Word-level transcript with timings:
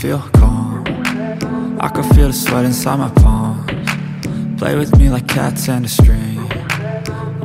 feel 0.00 0.20
calm. 0.38 0.84
I 1.86 1.88
can 1.94 2.04
feel 2.14 2.28
the 2.32 2.38
sweat 2.44 2.64
inside 2.70 2.98
my 3.04 3.10
palms. 3.22 3.64
Play 4.60 4.74
with 4.80 4.92
me 5.00 5.06
like 5.14 5.26
cats 5.36 5.62
and 5.74 5.82
a 5.90 5.92
string. 5.98 6.40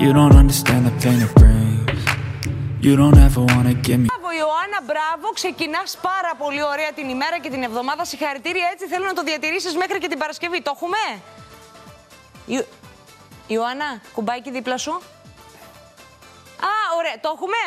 You 0.04 0.10
don't 0.20 0.36
understand 0.44 0.82
the 0.90 0.94
pain 1.04 1.20
it 1.28 1.34
brings. 1.42 2.02
You 2.86 2.94
don't 3.02 3.20
ever 3.28 3.42
wanna 3.54 3.76
give 3.88 4.00
me. 4.02 4.08
Μπράβο, 4.12 4.30
Ιωάννα, 4.42 4.80
μπράβο. 4.90 5.26
Ξεκινάς 5.34 5.98
πάρα 6.02 6.32
πολύ 6.38 6.64
ωραία 6.64 6.92
την 6.92 7.10
ημέρα 7.10 7.38
και 7.40 7.50
την 7.50 7.64
εβδομάδα. 7.64 8.06
Συγχαρητήρια. 8.06 8.68
Έτσι 8.74 8.86
θέλω 8.88 9.06
να 9.06 9.14
το 9.14 9.24
διατηρήσεις 9.24 9.76
μέχρι 9.76 9.98
και 9.98 10.08
την 10.08 10.20
Παρασκευή. 10.20 10.62
Το 10.62 10.72
έχουμε; 10.76 11.02
Ιω... 12.46 12.64
Ιωάννα, 13.48 14.02
κουμπάκι 14.14 14.52
δίπλα 14.52 14.78
σου. 14.78 14.94
Α, 16.72 16.74
ωραία, 16.98 17.16
το 17.24 17.30
έχουμε; 17.36 17.62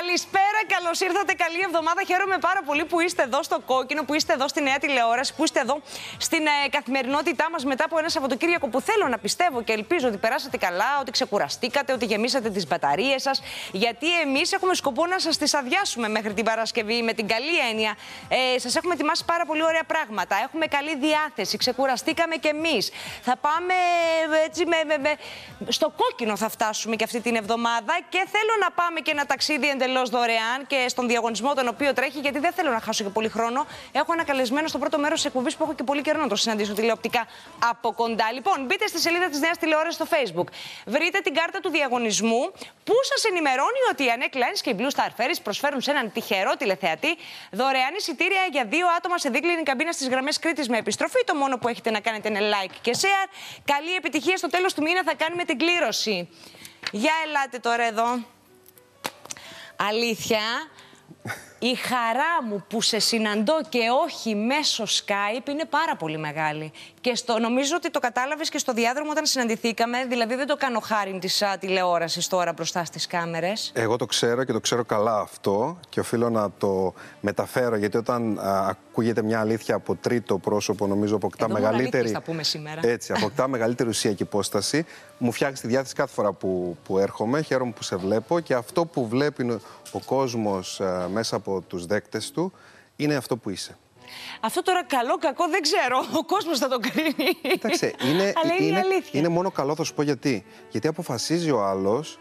Καλησπέρα, 0.00 0.60
καλώς 0.76 1.00
ήρθατε. 1.00 1.32
Καλή 1.44 1.60
εβδομάδα. 1.64 2.02
Χαίρομαι 2.06 2.38
πάρα 2.38 2.62
πολύ 2.66 2.84
που 2.84 3.00
είστε 3.00 3.22
εδώ 3.22 3.42
στο 3.42 3.60
κόκκινο, 3.66 4.04
που 4.04 4.14
είστε 4.14 4.32
εδώ 4.32 4.48
στη 4.48 4.60
νέα 4.62 4.78
τηλεόραση, 4.78 5.34
που 5.34 5.44
είστε 5.44 5.60
εδώ 5.60 5.80
στην 6.18 6.46
ε, 6.46 6.68
καθημερινότητά 6.70 7.50
μας 7.50 7.64
μετά 7.64 7.84
από 7.84 7.98
ένα 7.98 8.08
Σαββατοκύριακο 8.08 8.68
που 8.68 8.80
θέλω 8.80 9.08
να 9.08 9.18
πιστεύω 9.18 9.62
και 9.62 9.72
ελπίζω 9.72 10.08
ότι 10.08 10.16
περάσατε 10.16 10.56
καλά, 10.56 10.98
ότι 11.00 11.10
ξεκουραστήκατε, 11.10 11.92
ότι 11.92 12.04
γεμίσατε 12.04 12.50
τις 12.50 12.66
μπαταρίες 12.66 13.22
σας. 13.22 13.42
Γιατί 13.72 14.20
εμείς 14.20 14.52
έχουμε 14.52 14.74
σκοπό 14.74 15.06
να 15.06 15.18
σας 15.18 15.36
τις 15.36 15.54
αδειάσουμε 15.54 16.08
μέχρι 16.08 16.32
την 16.34 16.44
Παρασκευή 16.44 17.02
με 17.02 17.12
την 17.12 17.28
καλή 17.28 17.58
έννοια. 17.70 17.96
Ε, 18.28 18.58
σας 18.58 18.76
έχουμε 18.76 18.94
ετοιμάσει 18.94 19.24
πάρα 19.24 19.44
πολύ 19.46 19.62
ωραία 19.62 19.84
πράγματα. 19.84 20.36
Έχουμε 20.44 20.66
καλή 20.66 20.96
διάθεση. 20.96 21.56
Ξεκουραστήκαμε 21.56 22.36
κι 22.36 22.48
εμείς. 22.48 22.90
Θα 23.22 23.36
πάμε 23.36 23.74
ε, 24.42 24.44
έτσι 24.44 24.66
με, 24.66 24.76
με, 24.86 24.98
με, 24.98 25.12
στο 25.68 25.92
κόκκινο 25.96 26.36
θα 26.36 26.48
φτάσουμε 26.48 26.96
και 26.96 27.04
αυτή 27.04 27.20
την 27.20 27.34
εβδομάδα 27.36 27.98
και 28.08 28.26
θέλω 28.30 28.54
να 28.60 28.70
πάμε 28.70 29.00
και 29.00 29.10
ένα 29.10 29.26
ταξίδι 29.26 29.68
εντελώς 29.68 29.86
δωρεάν 30.10 30.66
και 30.66 30.84
στον 30.88 31.08
διαγωνισμό 31.08 31.54
τον 31.54 31.68
οποίο 31.68 31.92
τρέχει, 31.92 32.18
γιατί 32.18 32.38
δεν 32.38 32.52
θέλω 32.52 32.70
να 32.70 32.80
χάσω 32.80 33.04
και 33.04 33.10
πολύ 33.10 33.28
χρόνο. 33.28 33.66
Έχω 33.92 34.12
ένα 34.12 34.24
καλεσμένο 34.24 34.68
στο 34.68 34.78
πρώτο 34.78 34.98
μέρος 34.98 35.16
της 35.16 35.24
εκπομπής 35.24 35.56
που 35.56 35.62
έχω 35.64 35.74
και 35.74 35.82
πολύ 35.82 36.02
καιρό 36.02 36.20
να 36.20 36.28
το 36.28 36.36
συναντήσω 36.36 36.72
τηλεοπτικά 36.72 37.26
από 37.70 37.92
κοντά. 37.92 38.32
Λοιπόν, 38.32 38.64
μπείτε 38.64 38.86
στη 38.86 39.00
σελίδα 39.00 39.28
της 39.28 39.40
Νέας 39.40 39.58
Τηλεόρασης 39.58 39.94
στο 39.94 40.06
Facebook. 40.10 40.48
Βρείτε 40.86 41.18
την 41.18 41.34
κάρτα 41.34 41.60
του 41.60 41.70
διαγωνισμού 41.70 42.52
που 42.84 42.94
σας 43.02 43.24
ενημερώνει 43.24 43.80
ότι 43.90 44.04
η 44.04 44.10
Ανέκ 44.10 44.32
Lines 44.34 44.60
και 44.62 44.70
η 44.70 44.76
Blue 44.78 44.90
Star 44.96 45.10
Ferries 45.16 45.40
προσφέρουν 45.42 45.80
σε 45.80 45.90
έναν 45.90 46.12
τυχερό 46.12 46.56
τηλεθεατή 46.56 47.16
δωρεάν 47.50 47.94
εισιτήρια 47.98 48.46
για 48.50 48.64
δύο 48.64 48.86
άτομα 48.96 49.18
σε 49.18 49.28
δίκλινη 49.28 49.62
καμπίνα 49.62 49.92
στις 49.92 50.08
γραμμές 50.08 50.38
Κρήτης 50.38 50.68
με 50.68 50.78
επιστροφή. 50.78 51.24
Το 51.24 51.34
μόνο 51.34 51.58
που 51.58 51.68
έχετε 51.68 51.90
να 51.90 52.00
κάνετε 52.00 52.28
είναι 52.28 52.40
like 52.40 52.74
και 52.80 52.96
share. 53.00 53.28
Καλή 53.64 53.94
επιτυχία 53.94 54.36
στο 54.36 54.48
τέλος 54.48 54.74
του 54.74 54.82
μήνα 54.82 55.02
θα 55.04 55.14
κάνουμε 55.14 55.44
την 55.44 55.58
κλήρωση. 55.58 56.28
Για 56.92 57.12
ελάτε 57.26 57.58
τώρα 57.58 57.82
εδώ. 57.82 58.36
Αλήθεια, 59.80 60.40
η 61.58 61.74
χαρά 61.74 62.44
μου 62.48 62.64
που 62.68 62.80
σε 62.80 62.98
συναντώ 62.98 63.54
και 63.68 63.78
όχι 64.04 64.34
μέσω 64.34 64.84
Skype 64.84 65.48
είναι 65.48 65.64
πάρα 65.70 65.96
πολύ 65.96 66.18
μεγάλη. 66.18 66.72
Και 67.00 67.14
στο, 67.14 67.38
νομίζω 67.38 67.72
ότι 67.76 67.90
το 67.90 67.98
κατάλαβες 67.98 68.48
και 68.48 68.58
στο 68.58 68.72
διάδρομο 68.72 69.10
όταν 69.10 69.26
συναντηθήκαμε. 69.26 70.04
Δηλαδή, 70.08 70.34
δεν 70.34 70.46
το 70.46 70.56
κάνω 70.56 70.80
χάρη 70.80 71.18
της 71.20 71.42
τηλεόρασης 71.60 72.28
τώρα 72.28 72.52
μπροστά 72.52 72.84
στις 72.84 73.06
κάμερες. 73.06 73.72
Εγώ 73.74 73.96
το 73.96 74.06
ξέρω 74.06 74.44
και 74.44 74.52
το 74.52 74.60
ξέρω 74.60 74.84
καλά 74.84 75.18
αυτό 75.20 75.78
και 75.88 76.00
οφείλω 76.00 76.30
να 76.30 76.50
το 76.58 76.94
μεταφέρω 77.20 77.76
γιατί 77.76 77.96
όταν 77.96 78.38
α, 78.38 78.66
ακούγεται 78.68 79.22
μια 79.22 79.40
αλήθεια 79.40 79.74
από 79.74 79.94
τρίτο 79.94 80.38
πρόσωπο, 80.38 80.86
νομίζω 80.86 81.16
αποκτά 81.16 81.44
Εδώ 81.44 81.52
μόνο 81.52 81.64
μεγαλύτερη. 81.64 81.96
αλήθειες 81.96 82.18
θα 82.24 82.30
πούμε 82.30 82.42
σήμερα. 82.42 82.80
Έτσι, 82.84 83.12
αποκτά 83.12 83.48
μεγαλύτερη 83.54 83.88
ουσία 83.88 84.12
και 84.12 84.22
υπόσταση. 84.22 84.86
Μου 85.18 85.32
φτιάχνεις 85.32 85.60
τη 85.60 85.66
διάθεση 85.66 85.94
κάθε 85.94 86.12
φορά 86.12 86.32
που, 86.32 86.76
που 86.84 86.98
έρχομαι. 86.98 87.42
Χαίρομαι 87.42 87.72
που 87.72 87.82
σε 87.82 87.96
βλέπω 87.96 88.40
και 88.40 88.54
αυτό 88.54 88.84
που 88.84 89.08
βλέπει 89.08 89.60
ο 89.92 90.00
κόσμος 90.04 90.80
μέσα 91.12 91.36
από 91.36 91.47
τους 91.66 91.86
δέκτες 91.86 92.30
του 92.30 92.52
είναι 92.96 93.14
αυτό 93.14 93.36
που 93.36 93.50
είσαι. 93.50 93.76
Αυτό 94.40 94.62
τώρα 94.62 94.84
καλό, 94.84 95.16
κακό 95.18 95.48
δεν 95.48 95.62
ξέρω. 95.62 95.98
Ο 96.18 96.24
κόσμος 96.24 96.58
θα 96.58 96.68
το 96.68 96.78
κρίνει. 96.78 97.32
Κοίταξε, 97.42 97.94
είναι, 98.10 98.32
Αλλά 98.42 98.54
είναι, 98.58 98.78
η 98.78 98.80
αλήθεια. 98.80 99.20
είναι 99.20 99.28
μόνο 99.28 99.50
καλό, 99.50 99.74
θα 99.74 99.84
σου 99.84 99.94
πω 99.94 100.02
γιατί. 100.02 100.44
Γιατί 100.70 100.86
αποφασίζει 100.86 101.50
ο 101.50 101.64
άλλος. 101.64 102.18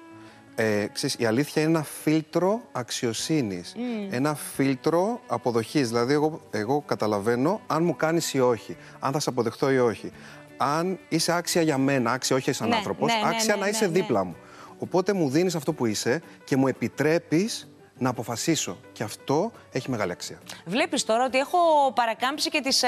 Ε, 0.55 0.88
ξέρεις, 0.93 1.15
η 1.19 1.25
αλήθεια 1.25 1.61
είναι 1.61 1.71
ένα 1.71 1.83
φίλτρο 1.83 2.61
αξιοσύνης. 2.71 3.75
Ένα 4.09 4.35
φίλτρο 4.35 5.21
αποδοχής. 5.27 5.88
Δηλαδή, 5.88 6.13
εγώ, 6.13 6.41
εγώ 6.51 6.83
καταλαβαίνω 6.85 7.61
αν 7.67 7.83
μου 7.83 7.95
κάνεις 7.95 8.33
ή 8.33 8.39
όχι. 8.39 8.77
Αν 8.99 9.11
θα 9.11 9.19
σε 9.19 9.29
αποδεχτώ 9.29 9.71
ή 9.71 9.79
όχι. 9.79 10.11
Αν 10.57 10.99
είσαι 11.09 11.31
άξια 11.31 11.61
για 11.61 11.77
μένα, 11.77 12.11
άξια 12.11 12.35
όχι 12.35 12.51
σαν 12.51 12.69
Ναι, 12.69 12.75
άνθρωπος, 12.75 13.13
ναι, 13.13 13.19
ναι, 13.19 13.27
άξια 13.27 13.53
ναι, 13.53 13.59
να 13.59 13.65
ναι, 13.65 13.71
είσαι 13.71 13.85
ναι. 13.85 13.91
δίπλα 13.91 14.23
μου. 14.23 14.35
Οπότε 14.79 15.13
μου 15.13 15.29
δίνεις 15.29 15.55
αυτό 15.55 15.73
που 15.73 15.85
είσαι 15.85 16.21
και 16.44 16.55
μου 16.55 16.67
επιτρέπεις 16.67 17.67
να 17.97 18.09
αποφασίσω. 18.09 18.77
Και 18.93 19.03
αυτό 19.03 19.51
έχει 19.71 19.89
μεγάλη 19.89 20.11
αξία. 20.11 20.39
Βλέπεις 20.65 21.05
τώρα 21.05 21.25
ότι 21.25 21.37
έχω 21.37 21.57
παρακάμψει 21.95 22.49
και 22.49 22.61
τις 22.61 22.83
ε, 22.83 22.87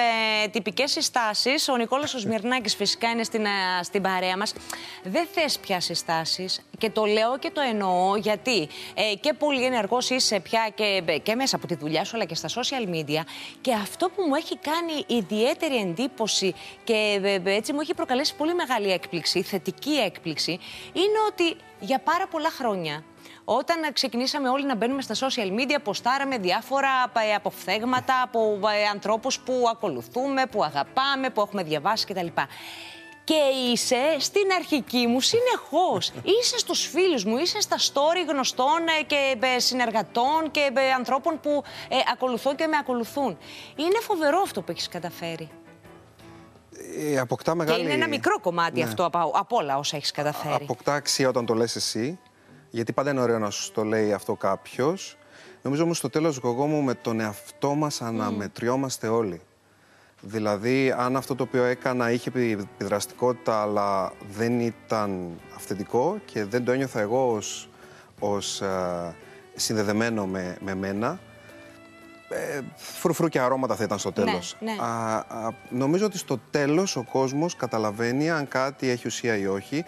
τυπικές 0.51 0.91
συστάσεις. 0.91 1.67
Ο 1.67 1.77
Νικόλας 1.77 2.13
ο 2.13 2.19
Σμυρνάκης 2.19 2.75
φυσικά 2.75 3.09
είναι 3.09 3.23
στην, 3.23 3.45
ε, 3.45 3.49
στην 3.83 4.01
παρέα 4.01 4.37
μας. 4.37 4.53
Δεν 5.03 5.27
θες 5.33 5.59
πια 5.59 5.79
συστάσεις. 5.79 6.61
Και 6.77 6.89
το 6.89 7.05
λέω 7.05 7.37
και 7.37 7.51
το 7.51 7.61
εννοώ 7.61 8.15
γιατί 8.15 8.67
ε, 8.93 9.15
και 9.15 9.33
πολύ 9.33 9.65
ενεργός 9.65 10.09
είσαι 10.09 10.39
πια 10.39 10.69
και, 10.75 11.03
και 11.23 11.35
μέσα 11.35 11.55
από 11.55 11.67
τη 11.67 11.75
δουλειά 11.75 12.03
σου 12.03 12.15
αλλά 12.15 12.25
και 12.25 12.35
στα 12.35 12.49
social 12.49 12.89
media. 12.89 13.21
Και 13.61 13.73
αυτό 13.73 14.09
που 14.09 14.23
μου 14.27 14.35
έχει 14.35 14.57
κάνει 14.57 15.19
ιδιαίτερη 15.19 15.75
εντύπωση 15.75 16.53
και 16.83 17.19
ε, 17.23 17.33
ε, 17.33 17.55
έτσι 17.55 17.73
μου 17.73 17.79
έχει 17.81 17.93
προκαλέσει 17.93 18.35
πολύ 18.35 18.53
μεγάλη 18.53 18.91
έκπληξη, 18.91 19.41
θετική 19.41 19.91
έκπληξη, 19.91 20.51
είναι 20.93 21.19
ότι 21.27 21.55
για 21.79 21.99
πάρα 21.99 22.27
πολλά 22.27 22.49
χρόνια 22.49 23.03
όταν 23.57 23.93
ξεκινήσαμε 23.93 24.49
όλοι 24.49 24.65
να 24.65 24.75
μπαίνουμε 24.75 25.01
στα 25.01 25.15
social 25.15 25.59
media, 25.59 25.77
ποστάραμε 25.83 26.37
διάφορα 26.37 26.89
ε, 27.29 27.33
αποφθέγματα 27.35 28.21
από 28.21 28.59
ε, 28.83 28.87
ανθρώπους 28.93 29.39
που 29.39 29.63
ακολουθούμε, 29.71 30.45
που 30.45 30.63
αγαπάμε, 30.63 31.29
που 31.29 31.41
έχουμε 31.41 31.63
διαβάσει 31.63 32.05
κτλ. 32.05 32.27
Και 33.23 33.41
είσαι 33.71 34.15
στην 34.19 34.51
αρχική 34.55 35.07
μου 35.07 35.21
συνεχώς. 35.21 36.11
Είσαι 36.23 36.57
στους 36.57 36.87
φίλους 36.87 37.23
μου, 37.25 37.37
είσαι 37.37 37.61
στα 37.61 37.77
story 37.77 38.29
γνωστών 38.29 38.79
ε, 38.99 39.03
και 39.03 39.35
ε, 39.55 39.59
συνεργατών 39.59 40.51
και 40.51 40.71
ε, 40.73 40.91
ανθρώπων 40.91 41.39
που 41.39 41.63
ε, 41.89 41.95
ακολουθώ 42.13 42.55
και 42.55 42.67
με 42.67 42.77
ακολουθούν. 42.79 43.37
Είναι 43.75 43.99
φοβερό 44.01 44.39
αυτό 44.41 44.61
που 44.61 44.71
έχεις 44.71 44.87
καταφέρει. 44.87 45.49
Ε, 46.97 47.19
αποκτά 47.19 47.55
μεγάλη... 47.55 47.77
Και 47.77 47.83
είναι 47.83 47.93
ένα 47.93 48.07
μικρό 48.07 48.39
κομμάτι 48.39 48.79
Ναι. 48.79 48.85
αυτό 48.85 49.05
από, 49.05 49.31
από 49.35 49.55
όλα 49.55 49.77
όσα 49.77 49.95
έχεις 49.95 50.11
καταφέρει. 50.11 50.63
Αποκτά 50.63 50.93
αξία 50.93 51.29
όταν 51.29 51.45
το 51.45 51.53
λες 51.53 51.75
εσύ, 51.75 52.19
γιατί 52.69 52.93
πάντα 52.93 53.11
είναι 53.11 53.21
ωραίο 53.21 53.39
να 53.39 53.49
σου 53.49 53.71
το 53.71 53.83
λέει 53.83 54.13
αυτό 54.13 54.35
κάποιος. 54.35 55.17
Νομίζω 55.61 55.83
όμως 55.83 55.97
στο 55.97 56.09
τέλος 56.09 56.39
εγώ 56.43 56.65
μου 56.65 56.81
με 56.81 56.93
τον 56.93 57.19
εαυτό 57.19 57.73
μας 57.75 58.01
αναμετριόμαστε 58.01 59.07
όλοι. 59.07 59.41
Δηλαδή, 60.21 60.91
αν 60.97 61.15
αυτό 61.15 61.35
το 61.35 61.43
οποίο 61.43 61.63
έκανα 61.63 62.11
είχε 62.11 62.31
επιδραστικότητα, 62.77 63.61
αλλά 63.61 64.11
δεν 64.31 64.59
ήταν 64.59 65.39
αυθεντικό 65.55 66.17
και 66.25 66.45
δεν 66.45 66.65
το 66.65 66.71
ένιωθα 66.71 66.99
εγώ 66.99 67.31
ως, 67.33 67.69
ως 68.19 68.61
ε, 68.61 69.15
συνδεδεμένο 69.55 70.25
με, 70.25 70.57
με 70.61 70.75
μένα, 70.75 71.19
ε, 72.29 72.59
φρουφρού 72.75 73.27
και 73.27 73.39
αρώματα 73.39 73.75
θα 73.75 73.83
ήταν 73.83 73.99
στο 73.99 74.09
Ναι, 74.15 74.23
τέλος. 74.23 74.55
ναι. 74.59 74.75
Α, 74.79 75.15
α, 75.17 75.51
νομίζω 75.69 76.05
ότι 76.05 76.17
στο 76.17 76.39
τέλος 76.51 76.95
ο 76.95 77.03
κόσμος 77.11 77.55
καταλαβαίνει 77.55 78.29
αν 78.29 78.47
κάτι 78.47 78.89
έχει 78.89 79.07
ουσία 79.07 79.37
ή 79.37 79.47
όχι, 79.47 79.85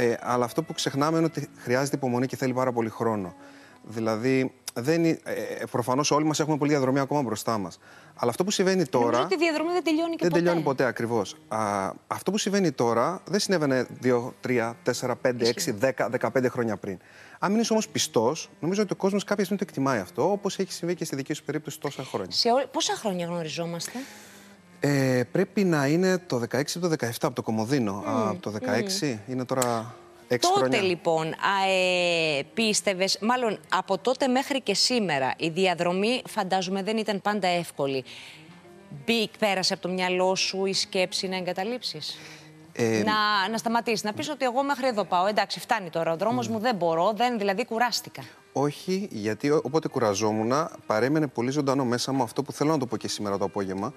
ε, 0.00 0.14
αλλά 0.20 0.44
αυτό 0.44 0.62
που 0.62 0.72
ξεχνάμε 0.72 1.16
είναι 1.16 1.26
ότι 1.26 1.48
χρειάζεται 1.58 1.96
υπομονή 1.96 2.26
και 2.26 2.36
θέλει 2.36 2.52
πάρα 2.52 2.72
πολύ 2.72 2.88
χρόνο. 2.88 3.34
Δηλαδή, 3.82 4.52
δεν 4.74 5.04
είναι, 5.04 5.18
ε, 5.24 5.32
ε, 5.32 5.64
προφανώς 5.70 6.10
όλοι 6.10 6.24
μας 6.24 6.40
έχουμε 6.40 6.56
πολλή 6.56 6.70
διαδρομή 6.70 6.98
ακόμα 6.98 7.22
μπροστά 7.22 7.58
μας. 7.58 7.78
Αλλά 8.16 8.30
αυτό 8.30 8.44
που 8.44 8.50
συμβαίνει 8.50 8.84
τώρα... 8.86 9.04
Νομίζω 9.04 9.22
ότι 9.22 9.34
η 9.34 9.38
διαδρομή 9.38 9.72
δεν 9.72 9.84
τελειώνει 9.84 10.10
και 10.10 10.16
Δεν 10.20 10.28
ποτέ. 10.28 10.42
τελειώνει 10.42 10.62
ποτέ 10.62 10.84
ακριβώς. 10.84 11.36
Αυτό 12.06 12.30
που 12.30 12.38
συμβαίνει 12.38 12.72
τώρα 12.72 13.22
δεν 13.24 13.40
συνέβαινε 13.40 13.86
2, 14.02 14.32
3, 14.46 14.72
4, 14.84 15.14
5, 15.22 15.32
6, 15.80 15.90
10, 16.20 16.30
15 16.32 16.46
χρόνια 16.50 16.76
πριν. 16.76 16.98
Αν 17.38 17.50
μείνεις 17.52 17.70
όμως 17.70 17.88
πιστός, 17.88 18.50
νομίζω 18.60 18.82
ότι 18.82 18.92
ο 18.92 18.96
κόσμος 18.96 19.24
κάποια 19.24 19.44
στιγμή 19.44 19.60
το 19.62 19.66
εκτιμάει 19.70 19.98
αυτό, 19.98 20.30
όπως 20.30 20.58
έχει 20.58 20.72
συμβεί 20.72 20.94
και 20.94 21.04
στη 21.04 21.16
δική 21.16 21.32
σου 21.32 21.44
περίπτωση 21.44 21.80
τόσα 21.80 22.02
χρόνια. 22.04 22.30
Σε 22.32 22.48
ό- 22.50 22.68
Πόσα 22.72 22.94
χρόνια 22.96 23.26
γνωριζόμαστε; 23.26 23.98
Ε, 24.80 25.22
πρέπει 25.32 25.64
να 25.64 25.86
είναι 25.86 26.18
το 26.18 26.42
16 26.52 26.74
ή 26.76 26.78
το 26.80 26.88
17 27.00 27.10
από 27.22 27.34
το 27.34 27.42
Κομοδίνο. 27.42 27.92
Α, 28.06 28.28
από 28.28 28.40
το 28.40 28.52
16 29.02 29.18
είναι 29.28 29.44
τώρα 29.44 29.94
6 30.28 30.36
Τότε 30.40 30.58
χρόνια. 30.58 30.80
λοιπόν 30.82 31.26
α, 31.26 31.68
ε, 31.68 32.42
πίστευες, 32.54 33.18
μάλλον 33.20 33.58
από 33.68 33.98
τότε 33.98 34.26
μέχρι 34.26 34.60
και 34.60 34.74
σήμερα 34.74 35.34
η 35.36 35.48
διαδρομή 35.48 36.22
φαντάζομαι 36.28 36.82
δεν 36.82 36.96
ήταν 36.96 37.20
πάντα 37.22 37.46
εύκολη. 37.48 38.04
Μπήκ, 39.04 39.38
πέρασε 39.38 39.72
από 39.72 39.82
το 39.82 39.88
μυαλό 39.88 40.34
σου 40.34 40.66
η 40.66 40.72
σκέψη 40.72 41.28
να 41.28 41.36
εγκαταλείψεις; 41.36 42.18
Ε, 42.72 43.02
να, 43.04 43.48
να 43.50 43.56
σταματήσεις, 43.58 44.02
να 44.04 44.12
πεις 44.12 44.28
ότι 44.28 44.44
εγώ 44.44 44.62
μέχρι 44.62 44.86
εδώ 44.86 45.04
πάω. 45.04 45.26
Εντάξει, 45.26 45.60
φτάνει 45.60 45.90
τώρα. 45.90 46.12
Ο 46.12 46.16
δρόμος 46.16 46.48
μου 46.48 46.58
δεν 46.58 46.74
μπορώ, 46.76 47.12
δεν, 47.16 47.38
δηλαδή 47.38 47.64
κουράστηκα. 47.64 48.22
Όχι, 48.52 49.08
γιατί 49.12 49.50
ό- 49.50 49.60
όποτε 49.64 49.88
κουραζόμουν, 49.88 50.52
παρέμενε 50.86 51.26
πολύ 51.26 51.50
ζωντανό 51.50 51.84
μέσα 51.84 52.12
μου 52.12 52.22
αυτό 52.22 52.42
που 52.42 52.52
θέλω 52.52 52.70
να 52.70 52.78
το 52.78 52.86
πω 52.86 52.96
και 52.96 53.08
σήμερα 53.08 53.38
το 53.38 53.44
απόγευμα. 53.44 53.92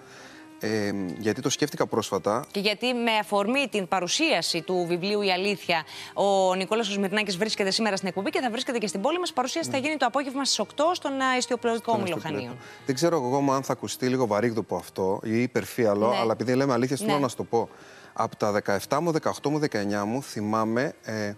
Ε, 0.64 0.94
γιατί 1.18 1.42
το 1.42 1.50
σκέφτηκα 1.50 1.88
πρόσφατα. 1.88 2.46
Και 2.52 2.60
γιατί 2.60 2.94
με 2.94 3.12
αφορμή 3.20 3.68
την 3.72 3.88
παρουσίαση 3.88 4.62
του 4.62 4.86
βιβλίου 4.88 5.22
Η 5.22 5.32
Αλήθεια, 5.32 5.84
ο 6.14 6.56
Νικόλας 6.56 6.90
Οσμυρνάκης 6.90 7.38
βρίσκεται 7.38 7.72
σήμερα 7.72 7.96
στην 7.96 8.08
εκπομπή 8.08 8.30
και 8.30 8.40
θα 8.40 8.50
βρίσκεται 8.50 8.78
και 8.78 8.88
στην 8.88 9.02
πόλη 9.02 9.20
μας. 9.20 9.34
Παρουσίαση 9.34 9.70
θα 9.70 9.78
γίνει 9.78 9.98
το 9.98 10.06
απόγευμα 10.06 10.46
στις 10.46 10.60
8 10.60 10.66
στον 10.94 11.12
ιστιοπλοϊκό 11.38 11.98
μου 11.98 12.06
Λοχανίων. 12.06 12.58
Δεν 12.86 12.96
ξέρω 12.96 13.16
εγώ 13.16 13.52
αν 13.54 13.64
θα 13.64 13.74
ακουστεί 13.74 14.08
λίγο 14.08 14.28
βαρύγδοπο 14.28 14.76
αυτό 14.76 15.20
ή 15.24 15.42
υπερφύαλο, 15.42 16.10
ναι. 16.10 16.18
αλλά 16.18 16.32
επειδή 16.32 16.56
λέμε 16.56 16.74
αλήθεια, 16.74 16.98
θέλω 16.98 17.14
ναι. 17.14 17.20
να 17.20 17.28
σου 17.28 17.36
το 17.36 17.44
πω. 17.44 17.70
Από 18.14 18.36
τα 18.36 18.62
17 18.90 18.98
μου, 19.02 19.12
18 19.22 19.50
μου, 19.50 19.60
19 19.72 20.04
μου 20.06 20.24
θυμάμαι 20.24 20.94
ε, 21.04 21.34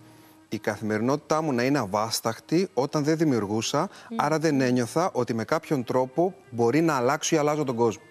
η 0.50 0.60
καθημερινότητά 0.60 1.42
μου 1.42 1.54
να 1.54 1.64
είναι 1.64 1.80
αβάσταχτη 1.80 2.68
όταν 2.74 3.04
δεν 3.04 3.18
δημιουργούσα, 3.18 3.90
άρα 4.16 4.40
δεν 4.40 4.62
ένιωθα 4.62 5.10
ότι 5.14 5.34
με 5.34 5.44
κάποιον 5.44 5.84
τρόπο 5.84 6.34
μπορεί 6.50 6.82
να 6.82 6.96
αλλάξω 6.96 7.36
ή 7.36 7.38
αλλάζω 7.38 7.64
τον 7.64 7.76
κόσμο. 7.76 8.04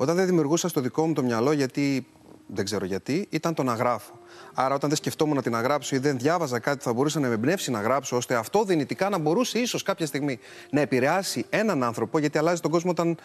Όταν 0.00 0.16
δεν 0.16 0.26
δημιουργούσα 0.26 0.68
στο 0.68 0.80
δικό 0.80 1.06
μου 1.06 1.12
το 1.12 1.22
μυαλό, 1.22 1.52
γιατί 1.52 2.06
δεν 2.46 2.64
ξέρω 2.64 2.84
γιατί, 2.84 3.26
ήταν 3.30 3.54
το 3.54 3.62
να 3.62 3.74
γράφω. 3.74 4.18
Άρα, 4.54 4.74
όταν 4.74 4.88
δεν 4.88 4.98
σκεφτόμουν 4.98 5.36
να 5.36 5.42
την 5.42 5.52
γράψω 5.52 5.96
ή 5.96 5.98
δεν 5.98 6.18
διάβαζα 6.18 6.58
κάτι 6.58 6.76
που 6.76 6.82
θα 6.82 6.92
μπορούσε 6.92 7.20
να 7.20 7.28
με 7.28 7.34
εμπνεύσει 7.34 7.70
να 7.70 7.80
γράψω, 7.80 8.16
ώστε 8.16 8.34
αυτό 8.34 8.64
δυνητικά 8.64 9.08
να 9.08 9.18
μπορούσε 9.18 9.58
ίσως 9.58 9.82
κάποια 9.82 10.06
στιγμή 10.06 10.38
να 10.70 10.80
επηρεάσει 10.80 11.46
έναν 11.50 11.82
άνθρωπο, 11.82 12.18
γιατί 12.18 12.38
αλλάζει 12.38 12.60
τον 12.60 12.70
κόσμο 12.70 12.90
όταν 12.90 13.16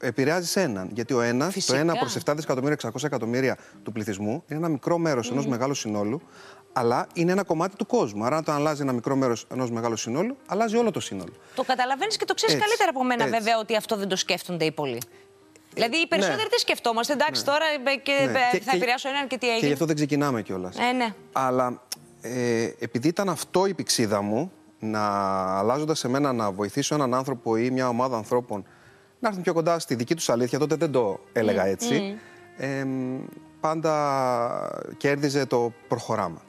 επηρεάζει 0.00 0.60
έναν. 0.60 0.90
Γιατί 0.92 1.14
ο 1.14 1.20
ένας, 1.20 1.64
το 1.64 1.74
1 1.74 1.98
προς 1.98 2.16
7 2.24 2.32
δισεκατομμύρια, 2.34 2.76
600 2.82 3.04
εκατομμύρια 3.04 3.56
του 3.82 3.92
πληθυσμού, 3.92 4.42
είναι 4.48 4.58
ένα 4.58 4.68
μικρό 4.68 4.98
μέρος 4.98 5.28
mm. 5.28 5.32
ενό 5.32 5.48
μεγάλου 5.48 5.74
συνόλου, 5.74 6.20
αλλά 6.72 7.06
είναι 7.14 7.32
ένα 7.32 7.44
κομμάτι 7.44 7.76
του 7.76 7.86
κόσμου. 7.86 8.24
Άρα, 8.24 8.38
όταν 8.38 8.54
αλλάζει 8.54 8.82
ένα 8.82 8.92
μικρό 8.92 9.16
μέρος 9.16 9.46
ενός 9.52 9.70
μεγάλου 9.70 9.96
συνόλου, 9.96 10.36
αλλάζει 10.46 10.76
όλο 10.76 10.90
το 10.90 11.00
σύνολο. 11.00 11.32
Το 11.54 11.62
καταλαβαίνεις 11.62 12.16
και 12.16 12.24
το 12.24 12.34
ξέρεις 12.34 12.54
καλύτερα 12.58 12.90
από 12.90 13.04
μένα, 13.04 13.24
έτσι. 13.24 13.36
βέβαια, 13.36 13.58
ότι 13.58 13.76
αυτό 13.76 13.96
δεν 13.96 14.08
το 14.08 14.16
σκέφτονται 14.16 14.64
οι 14.64 14.72
πολλοί. 14.72 15.00
Δηλαδή, 15.74 15.96
οι 15.96 16.06
περισσότεροι 16.06 16.42
ναι. 16.42 16.48
τι 16.48 16.60
σκεφτόμαστε. 16.60 17.12
Εντάξει, 17.12 17.40
ναι. 17.40 17.46
τώρα 17.46 17.64
και, 18.02 18.12
ναι. 18.26 18.58
θα 18.58 18.76
επηρεάσω 18.76 19.08
έναν 19.08 19.26
και 19.26 19.38
τι 19.38 19.46
έγινε. 19.46 19.60
Και 19.60 19.66
γι' 19.66 19.72
αυτό 19.72 19.84
δεν 19.84 19.94
ξεκινάμε 19.94 20.42
κιόλας. 20.42 20.78
Ε, 20.78 20.92
ναι. 20.92 21.14
Αλλά 21.32 21.82
ε, 22.20 22.70
επειδή 22.78 23.08
ήταν 23.08 23.28
αυτό 23.28 23.66
η 23.66 23.74
πηξίδα 23.74 24.22
μου, 24.22 24.52
να 24.78 25.00
αλλάζοντας 25.58 25.98
σε 25.98 26.08
μένα 26.08 26.32
να 26.32 26.50
βοηθήσω 26.50 26.94
έναν 26.94 27.14
άνθρωπο 27.14 27.56
ή 27.56 27.70
μια 27.70 27.88
ομάδα 27.88 28.16
ανθρώπων 28.16 28.66
να 29.20 29.28
έρθουν 29.28 29.42
πιο 29.42 29.52
κοντά 29.52 29.78
στη 29.78 29.94
δική 29.94 30.14
τους 30.14 30.28
αλήθεια, 30.28 30.58
τότε 30.58 30.74
δεν 30.74 30.90
το 30.90 31.20
έλεγα 31.32 31.66
έτσι. 31.66 32.18
Ε, 32.56 32.84
πάντα 33.60 34.94
κέρδιζε 34.96 35.46
το 35.46 35.72
προχωράμα. 35.88 36.42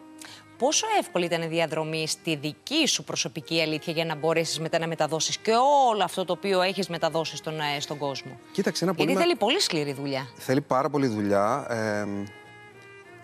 Πόσο 0.60 0.86
εύκολη 1.00 1.26
ήταν 1.26 1.42
η 1.42 1.48
διαδρομή 1.48 2.08
στη 2.08 2.36
δική 2.36 2.88
σου 2.88 3.04
προσωπική 3.04 3.62
αλήθεια 3.62 3.94
για 3.94 4.06
να 4.06 4.16
μπορέσεις 4.16 4.60
μετά 4.60 4.80
να 4.80 4.88
μεταδώσεις 4.88 5.38
και 5.38 5.52
όλο 5.90 6.04
αυτό 6.04 6.26
το 6.26 6.34
οποίο 6.34 6.62
έχεις 6.62 6.88
μεταδώσει 6.88 7.36
στον, 7.36 7.60
ε, 7.60 7.80
στον 7.80 7.98
κόσμο; 7.98 8.40
Κοίταξε, 8.52 8.84
ένα 8.84 8.94
Γιατί 8.98 9.16
θέλει 9.16 9.36
πολύ 9.36 9.62
σκληρή 9.62 9.94
δουλειά. 9.94 10.28
Θέλει 10.36 10.62
πάρα 10.62 10.90
πολύ 10.90 11.08
δουλειά. 11.08 11.66
Ε, 11.70 12.08